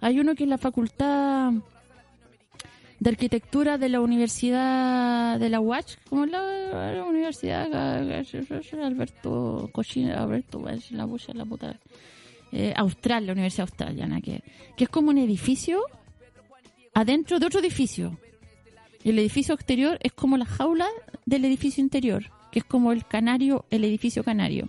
[0.00, 1.52] hay uno que en la facultad
[3.02, 7.66] de arquitectura de la Universidad de la UACH, como la, la Universidad
[8.80, 11.80] Alberto Cochina, Alberto, la bucha, la puta
[12.52, 14.44] eh, austral, la Universidad Australiana, que,
[14.76, 15.82] que es como un edificio
[16.94, 18.18] adentro de otro edificio.
[19.02, 20.86] Y el edificio exterior es como la jaula
[21.26, 24.68] del edificio interior, que es como el canario, el edificio canario.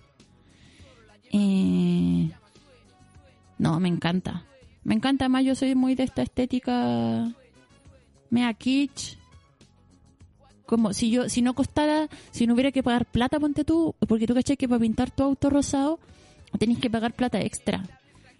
[1.32, 2.32] Eh,
[3.60, 4.48] no, me encanta.
[4.84, 7.32] Me encanta más, yo soy muy de esta estética
[8.34, 9.18] mea kitsch.
[10.66, 14.26] Como si yo, si no costara, si no hubiera que pagar plata, ponte tú, porque
[14.26, 16.00] tú caché que para pintar tu auto rosado
[16.58, 17.84] tenéis que pagar plata extra.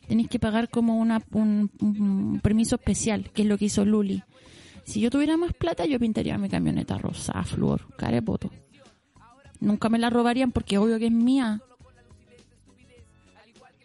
[0.08, 4.24] Tenéis que pagar como una, un, permiso especial, que es lo que hizo Luli.
[4.84, 8.50] Si yo tuviera más plata, yo pintaría mi camioneta rosa, flor, carepoto.
[9.60, 11.62] Nunca me la robarían porque obvio que es mía.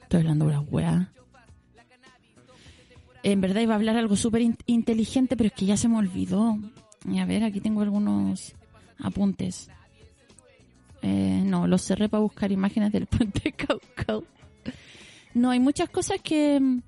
[0.02, 1.12] Estoy hablando de la weá.
[3.32, 6.58] En verdad iba a hablar algo súper inteligente, pero es que ya se me olvidó.
[7.18, 8.54] A ver, aquí tengo algunos
[8.98, 9.68] apuntes.
[11.02, 14.24] Eh, no, lo cerré para buscar imágenes del puente Caucao.
[15.34, 16.80] No, hay muchas cosas que mm,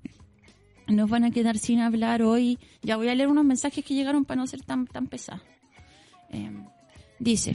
[0.88, 2.58] nos van a quedar sin hablar hoy.
[2.80, 5.42] Ya voy a leer unos mensajes que llegaron para no ser tan, tan pesados.
[6.30, 6.64] Em,
[7.18, 7.54] dice,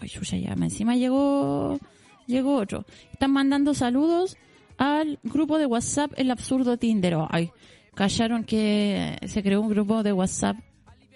[0.00, 0.08] ay,
[0.42, 1.78] ya, encima llegó,
[2.26, 2.86] llegó otro.
[3.12, 4.36] Están mandando saludos
[4.78, 7.16] al grupo de WhatsApp El Absurdo Tinder.
[7.30, 7.52] Ay,
[7.96, 10.56] callaron que se creó un grupo de WhatsApp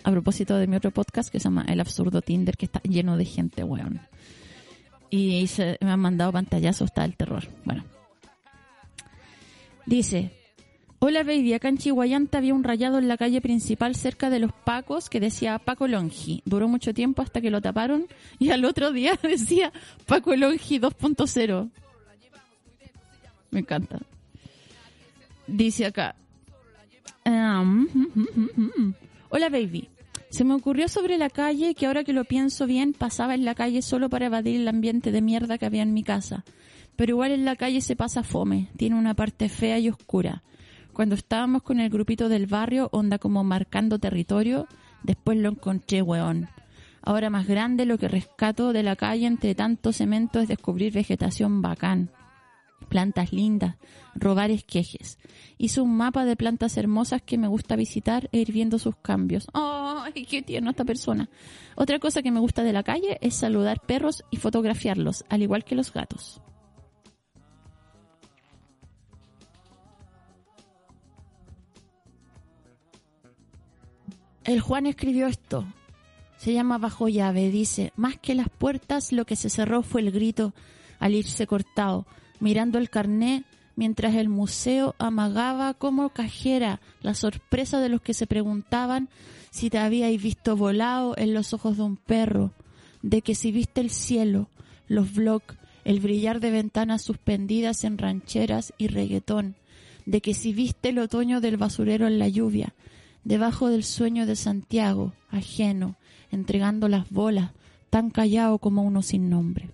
[0.03, 3.17] a propósito de mi otro podcast que se llama El Absurdo Tinder, que está lleno
[3.17, 4.01] de gente, weón
[5.11, 7.45] y se, me han mandado pantallazos, está el terror.
[7.65, 7.85] Bueno.
[9.85, 10.31] Dice,
[11.01, 14.53] hola baby, acá en Chihuayanta había un rayado en la calle principal cerca de los
[14.53, 16.43] Pacos que decía Paco Longi.
[16.45, 18.07] Duró mucho tiempo hasta que lo taparon
[18.39, 19.73] y al otro día decía
[20.07, 21.71] Paco Longi 2.0.
[23.51, 23.99] Me encanta.
[25.49, 26.15] Dice acá.
[27.31, 27.87] Um,
[29.29, 29.89] hola baby.
[30.31, 33.55] Se me ocurrió sobre la calle que ahora que lo pienso bien, pasaba en la
[33.55, 36.45] calle solo para evadir el ambiente de mierda que había en mi casa.
[36.97, 40.43] Pero igual en la calle se pasa fome, tiene una parte fea y oscura.
[40.93, 44.67] Cuando estábamos con el grupito del barrio, onda como marcando territorio,
[45.05, 46.49] después lo encontré, weón.
[47.03, 51.63] Ahora más grande, lo que rescato de la calle entre tanto cemento es descubrir vegetación
[51.63, 52.11] bacán.
[52.89, 53.77] Plantas lindas,
[54.15, 55.19] robar esquejes.
[55.59, 59.47] Hice un mapa de plantas hermosas que me gusta visitar e ir viendo sus cambios.
[59.53, 61.29] ¡Ay, qué tierno esta persona!
[61.77, 65.65] Otra cosa que me gusta de la calle es saludar perros y fotografiarlos, al igual
[65.65, 66.41] que los gatos.
[74.45, 75.65] El Juan escribió esto.
[76.39, 77.51] Se llama Bajo llave.
[77.51, 80.55] Dice, más que las puertas, lo que se cerró fue el grito
[80.99, 82.07] al irse cortado,
[82.41, 83.45] mirando el carné
[83.77, 89.09] mientras el museo amagaba como cajera la sorpresa de los que se preguntaban
[89.51, 92.53] si te habíais visto volado en los ojos de un perro,
[93.03, 94.49] de que si viste el cielo,
[94.87, 99.57] los blogs, el brillar de ventanas suspendidas en rancheras y reggaetón,
[100.07, 102.75] de que si viste el otoño del basurero en la lluvia,
[103.25, 105.97] debajo del sueño de Santiago, ajeno,
[106.31, 107.53] entregando las bolas,
[107.89, 109.71] tan callado como uno sin nombre.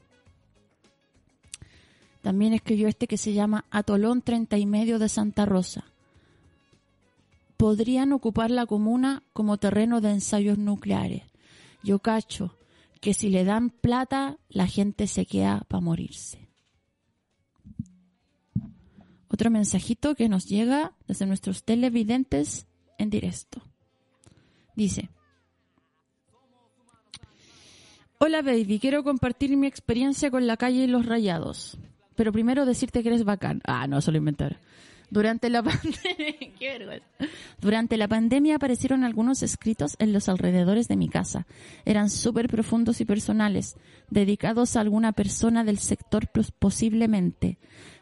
[2.27, 5.85] También escribió este que se llama Atolón Treinta y Medio de Santa Rosa.
[7.57, 11.23] Podrían ocupar la comuna como terreno de ensayos nucleares.
[11.85, 12.57] Yo cacho
[13.01, 16.49] que si le dan plata, la gente se queda para morirse.
[19.29, 22.67] Otro mensajito que nos llega desde nuestros televidentes
[22.99, 23.63] en directo.
[24.75, 25.11] Dice,
[28.19, 31.79] Hola baby, quiero compartir mi experiencia con la calle y los rayados.
[32.17, 33.61] Pero primero decirte que eres bacán.
[33.67, 34.59] Ah, no, solo inventar.
[35.09, 35.63] Durante la
[36.61, 37.03] pandemia.
[37.61, 41.47] Durante la pandemia aparecieron algunos escritos en los alrededores de mi casa.
[41.85, 43.77] Eran súper profundos y personales,
[44.11, 47.59] dedicados a alguna persona del sector pos- posiblemente.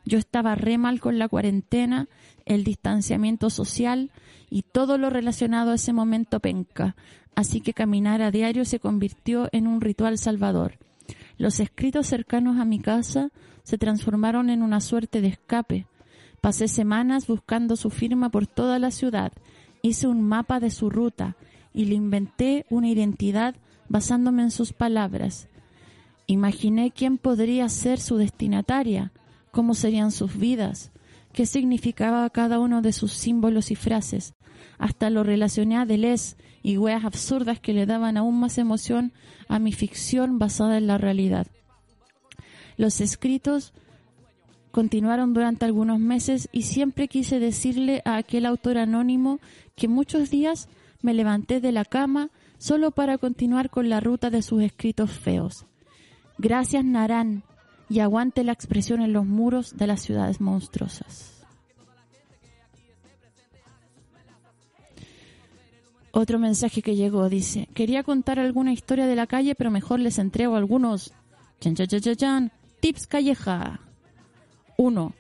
[0.07, 2.09] Yo estaba re mal con la cuarentena,
[2.47, 4.11] el distanciamiento social
[4.51, 6.97] y todo lo relacionado a ese momento penca.
[7.35, 10.79] Así que caminar a diario se convirtió en un ritual salvador.
[11.37, 13.31] Los escritos cercanos a mi casa
[13.63, 15.87] se transformaron en una suerte de escape.
[16.41, 19.33] Pasé semanas buscando su firma por toda la ciudad.
[19.83, 21.37] Hice un mapa de su ruta
[21.73, 23.57] y le inventé una identidad
[23.89, 25.49] basándome en sus palabras.
[26.27, 29.13] Imaginé quién podría ser su destinataria,
[29.51, 30.93] cómo serían sus vidas,
[31.33, 34.35] qué significaba cada uno de sus símbolos y frases.
[34.79, 39.13] Hasta lo relacioné a Deleuze y weas absurdas que le daban aún más emoción
[39.49, 41.47] a mi ficción basada en la realidad.
[42.77, 43.73] Los escritos
[44.73, 49.39] continuaron durante algunos meses y siempre quise decirle a aquel autor anónimo
[49.77, 50.69] que muchos días
[51.01, 55.67] me levanté de la cama solo para continuar con la ruta de sus escritos feos.
[56.39, 57.45] Gracias Narán
[57.89, 61.34] y aguante la expresión en los muros de las ciudades monstruosas.
[66.17, 70.21] Otro mensaje que llegó dice, quería contar alguna historia de la calle, pero mejor les
[70.21, 71.13] entrego algunos
[71.59, 73.81] chan, chan, chan, tips calleja.
[74.77, 75.13] Uno.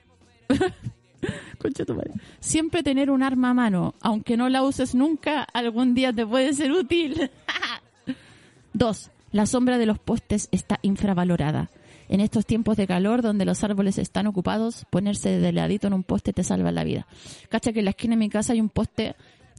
[2.38, 6.52] Siempre tener un arma a mano, aunque no la uses nunca, algún día te puede
[6.52, 7.28] ser útil.
[8.72, 9.10] Dos.
[9.32, 11.70] La sombra de los postes está infravalorada.
[12.08, 16.04] En estos tiempos de calor, donde los árboles están ocupados, ponerse de ladito en un
[16.04, 17.08] poste te salva la vida.
[17.48, 19.16] Cacha que en la esquina de mi casa hay un poste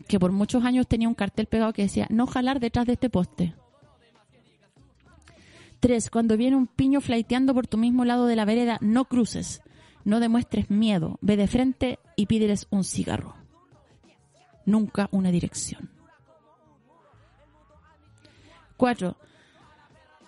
[0.07, 3.09] que por muchos años tenía un cartel pegado que decía no jalar detrás de este
[3.09, 3.55] poste.
[5.79, 9.61] Tres, cuando viene un piño flaiteando por tu mismo lado de la vereda, no cruces.
[10.03, 11.17] No demuestres miedo.
[11.21, 13.35] Ve de frente y pídeles un cigarro.
[14.65, 15.91] Nunca una dirección.
[18.77, 19.15] Cuatro,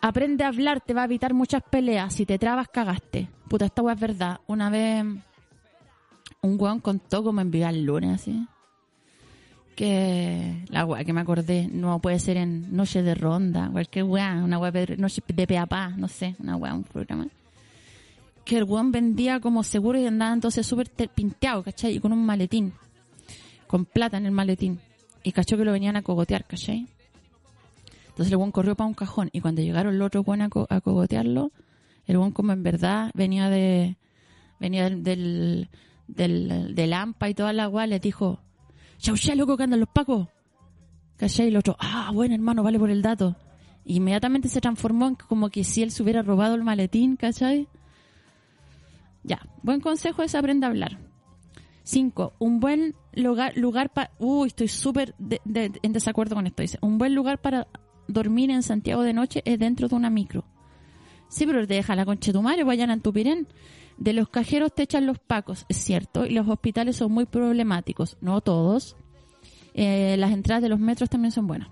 [0.02, 2.14] aprende a hablar, te va a evitar muchas peleas.
[2.14, 3.30] Si te trabas, cagaste.
[3.48, 4.42] Puta, esta weá es verdad.
[4.48, 5.04] Una vez
[6.42, 8.48] un weón contó como en Viva el lunes, así.
[9.78, 14.42] Que la weá que me acordé no puede ser en Noche de Ronda, cualquier weá,
[14.44, 17.28] una weá de Noche de Peapá, no sé, una weá, un programa.
[18.44, 21.96] Que el weón vendía como seguro y andaba entonces súper te- pinteado, ¿cachai?
[21.96, 22.74] Y con un maletín,
[23.68, 24.80] con plata en el maletín.
[25.22, 26.88] Y cachó que lo venían a cogotear, ¿cachai?
[28.08, 30.66] Entonces el weón corrió para un cajón y cuando llegaron los otros weón a, co-
[30.72, 31.52] a cogotearlo,
[32.08, 33.96] el weón como en verdad venía de
[34.60, 35.70] venía del del,
[36.08, 38.40] del, del AMPA y toda la weá, les dijo,
[38.98, 40.28] chau, loco que andan los pacos.
[41.18, 41.48] ¿Cachai?
[41.48, 43.36] Y el otro, ah, bueno hermano, vale por el dato.
[43.86, 47.68] Inmediatamente se transformó en como que si él se hubiera robado el maletín, ¿cachai?
[49.24, 51.00] Ya, buen consejo es aprende a hablar.
[51.84, 54.12] Cinco, un buen lugar, lugar para...
[54.20, 56.62] Uy, estoy súper en desacuerdo con esto.
[56.62, 57.68] Dice, un buen lugar para
[58.08, 60.44] dormir en Santiago de noche es dentro de una micro.
[61.30, 63.48] Sí, pero te deja la concha de tu madre, vayan a Tupirén.
[63.98, 68.18] De los cajeros te echan los pacos, es cierto, y los hospitales son muy problemáticos,
[68.22, 68.96] no todos.
[69.74, 71.70] Eh, las entradas de los metros también son buenas.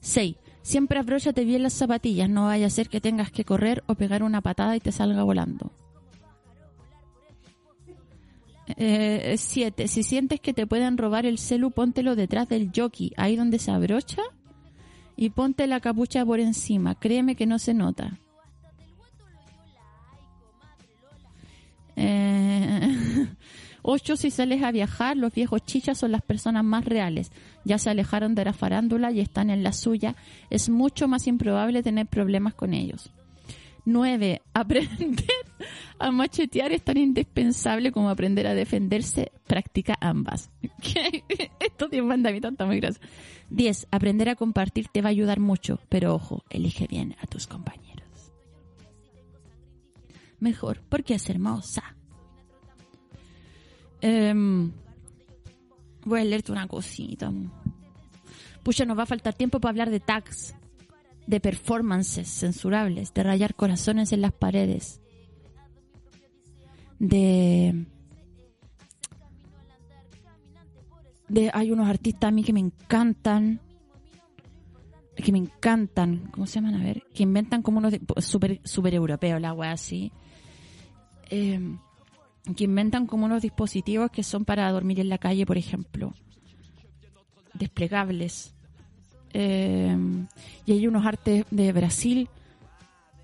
[0.00, 0.36] 6.
[0.62, 4.22] Siempre abróchate bien las zapatillas, no vaya a ser que tengas que correr o pegar
[4.22, 5.72] una patada y te salga volando.
[8.76, 9.88] 7.
[9.88, 13.70] si sientes que te pueden robar el celu, póntelo detrás del jockey, ahí donde se
[13.70, 14.22] abrocha,
[15.16, 16.94] y ponte la capucha por encima.
[16.94, 18.18] Créeme que no se nota.
[21.96, 23.26] Eh,
[23.82, 27.32] ocho, si sales a viajar, los viejos chichas son las personas más reales.
[27.64, 30.14] Ya se alejaron de la farándula y están en la suya.
[30.50, 33.10] Es mucho más improbable tener problemas con ellos.
[33.86, 34.42] 9.
[34.54, 35.24] Aprender
[35.98, 39.32] a machetear es tan indispensable como aprender a defenderse.
[39.46, 40.50] Practica ambas.
[41.60, 43.08] Estos 10 mandamientos están muy graciosos.
[43.50, 43.88] 10.
[43.90, 47.85] Aprender a compartir te va a ayudar mucho, pero ojo, elige bien a tus compañeros.
[50.40, 51.96] Mejor, porque es hermosa.
[54.00, 54.72] Em,
[56.04, 57.32] voy a leerte una cosita.
[58.62, 60.54] Pucha, nos va a faltar tiempo para hablar de tags
[61.26, 65.00] de performances censurables, de rayar corazones en las paredes,
[66.98, 67.86] de...
[71.28, 73.60] de hay unos artistas a mí que me encantan,
[75.16, 76.76] que me encantan, ¿cómo se llaman?
[76.76, 80.12] A ver, que inventan como unos super, super europeos, la wea así,
[81.30, 81.78] em,
[82.56, 86.14] que inventan como unos dispositivos que son para dormir en la calle, por ejemplo,
[87.54, 88.56] desplegables
[89.38, 89.94] eh,
[90.64, 92.30] y hay unos artes de Brasil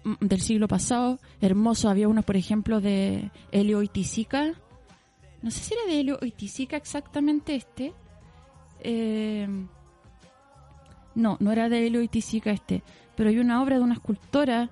[0.05, 1.91] mm, del siglo pasado, hermosos.
[1.91, 4.53] Había unos, por ejemplo, de Helio Itisica.
[5.41, 7.95] No sé si era de Helio Itisica exactamente este.
[8.81, 9.49] Eh,
[11.15, 12.83] no, no era de Helio Itisica este.
[13.17, 14.69] Pero hay una obra de una escultora,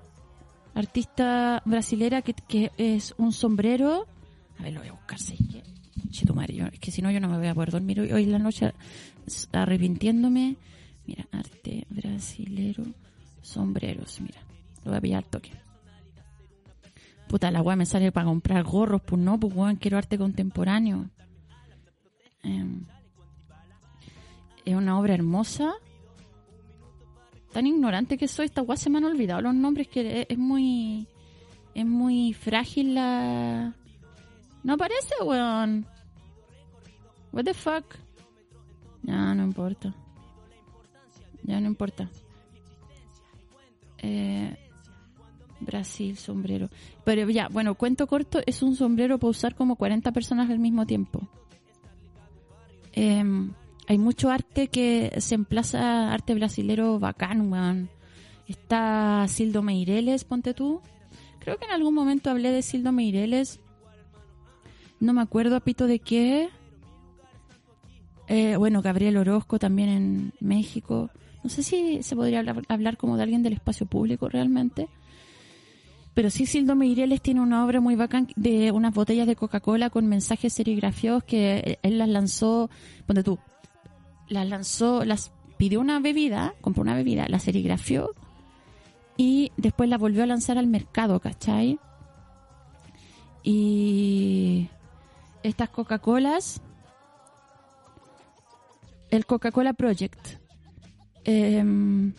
[0.73, 4.07] artista brasilera, que, que es un sombrero.
[4.59, 5.37] A ver, lo voy a buscar, sí.
[6.11, 8.39] es que si no yo no me voy a poder dormir hoy, hoy en la
[8.39, 8.73] noche
[9.53, 10.57] arrepintiéndome
[11.05, 12.83] Mira, arte brasilero,
[13.41, 14.39] sombreros, mira.
[14.83, 15.51] Lo voy a pillar toque.
[17.27, 21.09] Puta, la weá me sale para comprar gorros, pues no, pues weón, quiero arte contemporáneo.
[22.43, 22.85] Em,
[24.65, 25.73] es una obra hermosa.
[27.51, 31.07] Tan ignorante que soy, esta weá se me han olvidado los nombres, que es, muy.
[31.75, 33.73] Es muy frágil la.
[34.63, 35.85] No aparece, weón.
[37.31, 37.95] What the fuck.
[39.03, 39.93] Ya, no importa
[41.43, 42.09] ya no importa.
[43.97, 44.55] Eh,
[45.59, 46.69] Brasil, sombrero.
[47.03, 50.85] Pero ya, bueno, cuento corto, es un sombrero para usar como 40 personas al mismo
[50.85, 51.27] tiempo.
[52.93, 53.53] Em,
[53.87, 57.89] hay mucho arte que se emplaza, arte brasilero bacán, weón.
[58.47, 60.81] Está Sildo Meireles, ponte tú.
[61.39, 63.59] Creo que en algún momento hablé de Sildo Meireles.
[64.99, 66.49] No me acuerdo a pito de qué.
[68.27, 71.09] Eh, bueno, Gabriel Orozco también en México.
[71.43, 74.87] No sé si se podría hablar, como de alguien del espacio público realmente.
[76.13, 80.07] Pero sí, Sildo Meireles tiene una obra muy bacán de unas botellas de Coca-Cola con
[80.07, 82.69] mensajes serigrafiados que él las lanzó,
[83.07, 83.39] ponte tú,
[84.31, 88.15] las lanzó, las pidió una bebida, compró una bebida, la serigrafió
[89.17, 91.79] y después la volvió a lanzar al mercado, ¿cachai?
[93.43, 94.69] Y
[95.43, 96.61] estas Coca-Colas,
[99.09, 100.41] el Coca-Cola Project,
[101.23, 102.13] Em,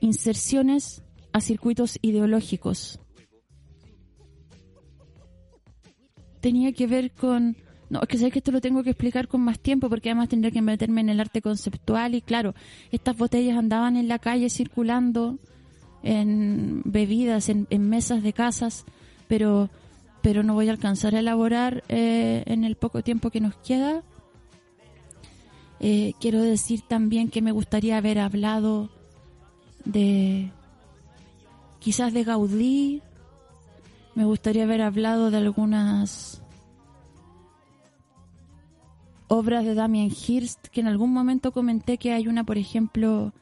[0.00, 3.00] inserciones a circuitos ideológicos.
[6.40, 7.56] Tenía que ver con...
[7.90, 10.28] No, es que sé que esto lo tengo que explicar con más tiempo porque además
[10.28, 12.54] tendría que meterme en el arte conceptual y claro,
[12.92, 15.38] estas botellas andaban en la calle circulando
[16.02, 18.84] en bebidas, en, mesas de casas,
[19.26, 19.70] pero,
[20.22, 24.02] pero no voy a alcanzar a elaborar eh, en el poco tiempo que nos queda.
[25.80, 28.90] Eh, quiero decir también que me gustaría haber hablado
[29.84, 30.50] de
[31.78, 33.00] quizás de Gaudí,
[34.14, 36.42] me gustaría haber hablado de algunas
[39.28, 43.32] obras de Damien Hirst, que en algún momento comenté que hay una, por ejemplo,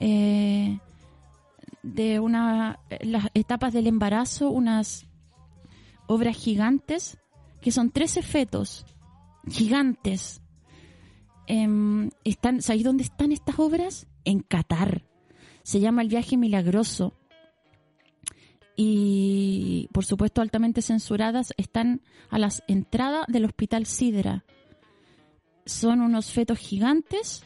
[0.00, 0.78] eh,
[1.82, 5.06] de una las etapas del embarazo, unas
[6.06, 7.18] obras gigantes,
[7.60, 8.84] que son 13 fetos
[9.48, 10.40] gigantes
[11.46, 14.06] eh, están, ¿Sabéis dónde están estas obras?
[14.24, 15.04] En Qatar.
[15.62, 17.14] Se llama El viaje milagroso.
[18.76, 24.44] Y, por supuesto, altamente censuradas, están a las entradas del Hospital Sidra.
[25.66, 27.42] Son unos fetos gigantes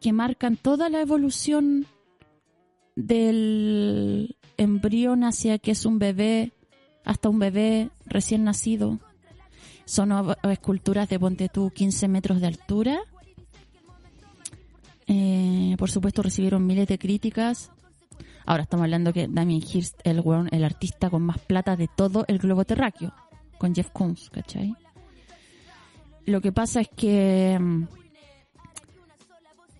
[0.00, 1.86] que marcan toda la evolución
[2.96, 6.52] del, embrión hacia que es un bebé,
[7.04, 8.98] hasta un bebé recién nacido.
[9.84, 13.00] Son esculturas de ponte tú 15 metros de altura.
[15.06, 17.70] Eh, por supuesto recibieron miles de críticas.
[18.46, 22.38] Ahora estamos hablando que Damien Hirst, el, el artista con más plata de todo el
[22.38, 23.12] globo terráqueo,
[23.58, 24.74] con Jeff Koons, ¿cachai?
[26.26, 27.84] Lo que pasa es que mm,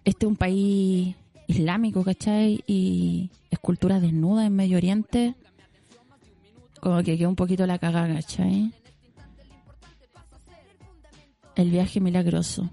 [0.04, 1.16] este es un país
[1.46, 2.62] islámico, ¿cachai?
[2.66, 5.34] Y esculturas desnudas en Medio Oriente,
[6.80, 8.72] como que quedó un poquito la cagada, ¿cachai?
[11.56, 12.70] El viaje milagroso.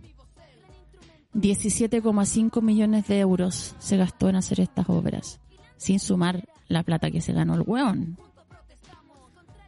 [1.34, 5.40] 17,5 millones de euros se gastó en hacer estas obras,
[5.78, 8.18] sin sumar la plata que se ganó el weón.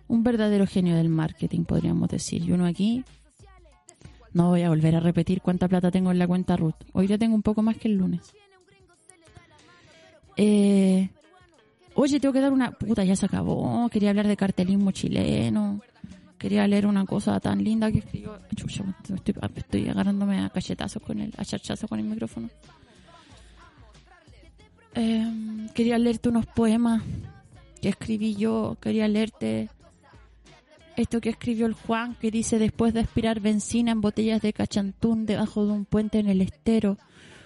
[0.10, 2.44] Un verdadero genio del marketing, podríamos decir.
[2.44, 3.06] Y uno aquí,
[4.34, 6.76] no voy a volver a repetir cuánta plata tengo en la cuenta Ruth.
[6.94, 8.34] Hoy ya tengo un poco más que el lunes.
[10.36, 11.10] Eh,
[11.94, 12.72] oye, tengo que dar una...
[12.72, 13.88] Puta, ya se acabó.
[13.90, 15.82] Quería hablar de cartelismo chileno.
[16.40, 18.40] Quería leer una cosa tan linda que escribió...
[19.56, 21.32] Estoy, agarrándome a cachetazos con el...
[21.38, 22.50] A charchazos con el micrófono.
[24.96, 27.04] Eh, quería leerte unos poemas
[27.82, 28.78] que escribí yo.
[28.82, 29.70] Quería leerte
[30.96, 35.26] esto que escribió el Juan, que dice después de aspirar benzina en botellas de cachantún
[35.26, 36.98] debajo de un puente en el estero,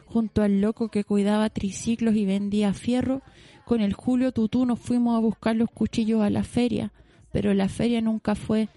[0.06, 3.22] junto al loco que cuidaba triciclos y vendía fierro,
[3.66, 6.94] con el Julio Tutú nos fuimos a buscar los cuchillos a la feria,
[7.32, 8.70] pero la feria nunca fue.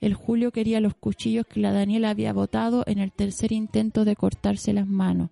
[0.00, 4.16] El Julio quería los cuchillos que la Daniela había botado en el tercer intento de
[4.16, 5.30] cortarse las manos.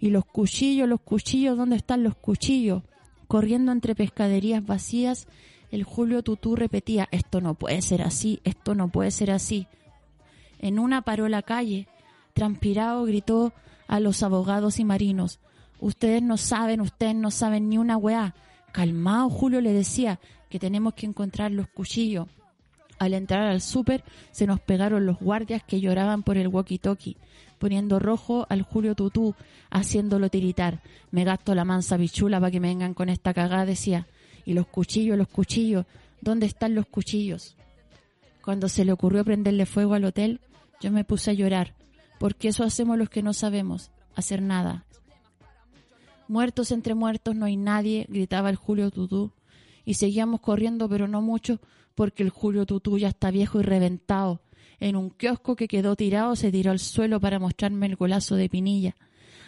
[0.00, 2.82] Y los cuchillos, los cuchillos, ¿dónde están los cuchillos?
[3.26, 5.28] Corriendo entre pescaderías vacías,
[5.70, 9.66] el Julio Tutú repetía, esto no puede ser así, esto no puede ser así.
[10.58, 11.88] En una paró la calle,
[12.32, 13.52] transpirado gritó
[13.86, 15.40] a los abogados y marinos,
[15.80, 18.34] ustedes no saben, ustedes no saben ni una weá.
[18.72, 22.28] Calmado, Julio le decía que tenemos que encontrar los cuchillos.
[22.98, 24.02] Al entrar al súper
[24.32, 27.16] se nos pegaron los guardias que lloraban por el walkie-talkie,
[27.58, 29.34] poniendo rojo al Julio Tutú,
[29.70, 30.82] haciéndolo tiritar.
[31.10, 34.06] Me gasto la mansa bichula para que me vengan con esta cagada, decía.
[34.48, 35.84] Y los cuchillos, los cuchillos,
[36.22, 37.54] ¿dónde están los cuchillos?
[38.42, 40.40] Cuando se le ocurrió prenderle fuego al hotel,
[40.80, 41.74] yo me puse a llorar,
[42.18, 44.86] porque eso hacemos los que no sabemos, hacer nada.
[46.28, 49.32] Muertos entre muertos no hay nadie, gritaba el Julio Tutú,
[49.84, 51.60] y seguíamos corriendo, pero no mucho,
[51.94, 54.40] porque el Julio Tutú ya está viejo y reventado.
[54.80, 58.48] En un kiosco que quedó tirado se tiró al suelo para mostrarme el golazo de
[58.48, 58.96] Pinilla.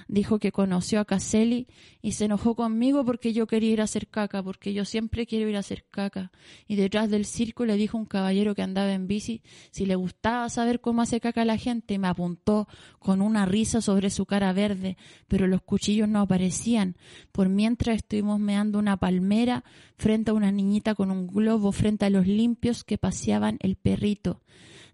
[0.09, 1.67] Dijo que conoció a Caselli
[2.03, 5.49] y se enojó conmigo porque yo quería ir a hacer caca, porque yo siempre quiero
[5.49, 6.33] ir a hacer caca.
[6.67, 10.49] Y detrás del circo le dijo un caballero que andaba en bici si le gustaba
[10.49, 11.99] saber cómo hace caca la gente.
[11.99, 14.97] Me apuntó con una risa sobre su cara verde,
[15.29, 16.97] pero los cuchillos no aparecían.
[17.33, 19.65] Por mientras estuvimos meando una palmera
[19.97, 24.41] frente a una niñita con un globo frente a los limpios que paseaban el perrito.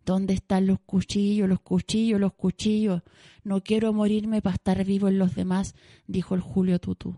[0.06, 3.02] ¿Dónde están los cuchillos, los cuchillos, los cuchillos?
[3.42, 5.74] No quiero morirme para estar vivo en los demás,
[6.06, 7.16] dijo el Julio Tutú.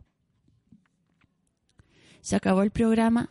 [2.23, 3.31] Se acabó el programa,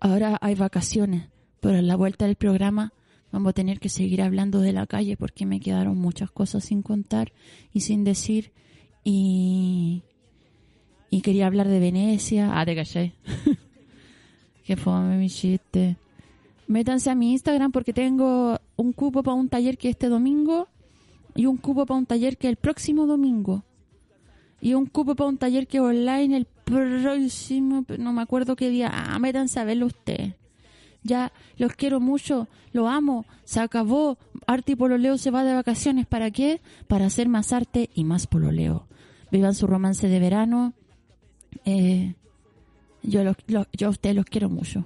[0.00, 1.30] ahora hay vacaciones,
[1.60, 2.92] pero a la vuelta del programa
[3.32, 6.82] vamos a tener que seguir hablando de la calle porque me quedaron muchas cosas sin
[6.82, 7.32] contar
[7.72, 8.52] y sin decir
[9.02, 10.02] y,
[11.08, 12.50] y quería hablar de Venecia.
[12.52, 13.14] Ah, te callé.
[14.66, 15.96] Qué fome mi chiste.
[16.72, 20.68] Métanse a mi Instagram porque tengo un cupo para un taller que este domingo
[21.34, 23.62] y un cupo para un taller que el próximo domingo
[24.60, 28.90] y un cupo para un taller que online el próximo, no me acuerdo qué día.
[28.92, 30.34] Ah, métanse a verlo ustedes.
[31.02, 34.16] Ya los quiero mucho, lo amo, se acabó.
[34.46, 36.06] Arte y Pololeo se va de vacaciones.
[36.06, 36.60] ¿Para qué?
[36.88, 38.86] Para hacer más arte y más pololeo.
[39.32, 40.72] Vivan su romance de verano.
[41.64, 42.14] Eh,
[43.02, 44.84] yo, los- los- yo a ustedes los quiero mucho.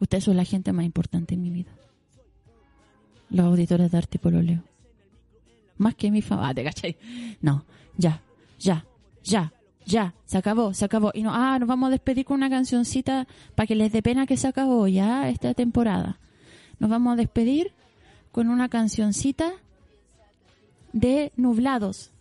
[0.00, 1.72] Ustedes son la gente más importante en mi vida.
[3.30, 4.62] Los auditores de arte pololeo.
[5.76, 6.50] Más que mi familia.
[6.50, 6.96] Ah, te cachai.
[7.40, 7.64] No,
[7.96, 8.22] ya,
[8.58, 8.84] ya,
[9.22, 9.52] ya,
[9.84, 10.14] ya.
[10.24, 11.10] Se acabó, se acabó.
[11.14, 14.26] Y no, ah, nos vamos a despedir con una cancioncita para que les dé pena
[14.26, 16.18] que se acabó ya esta temporada.
[16.78, 17.72] Nos vamos a despedir
[18.32, 19.52] con una cancioncita
[20.92, 22.12] de Nublados,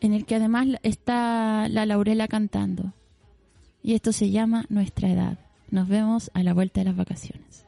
[0.00, 2.92] en el que además está la Laurela cantando.
[3.82, 5.43] Y esto se llama Nuestra Edad.
[5.74, 7.63] Nos vemos a la vuelta de las vacaciones.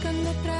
[0.00, 0.59] Buscando traer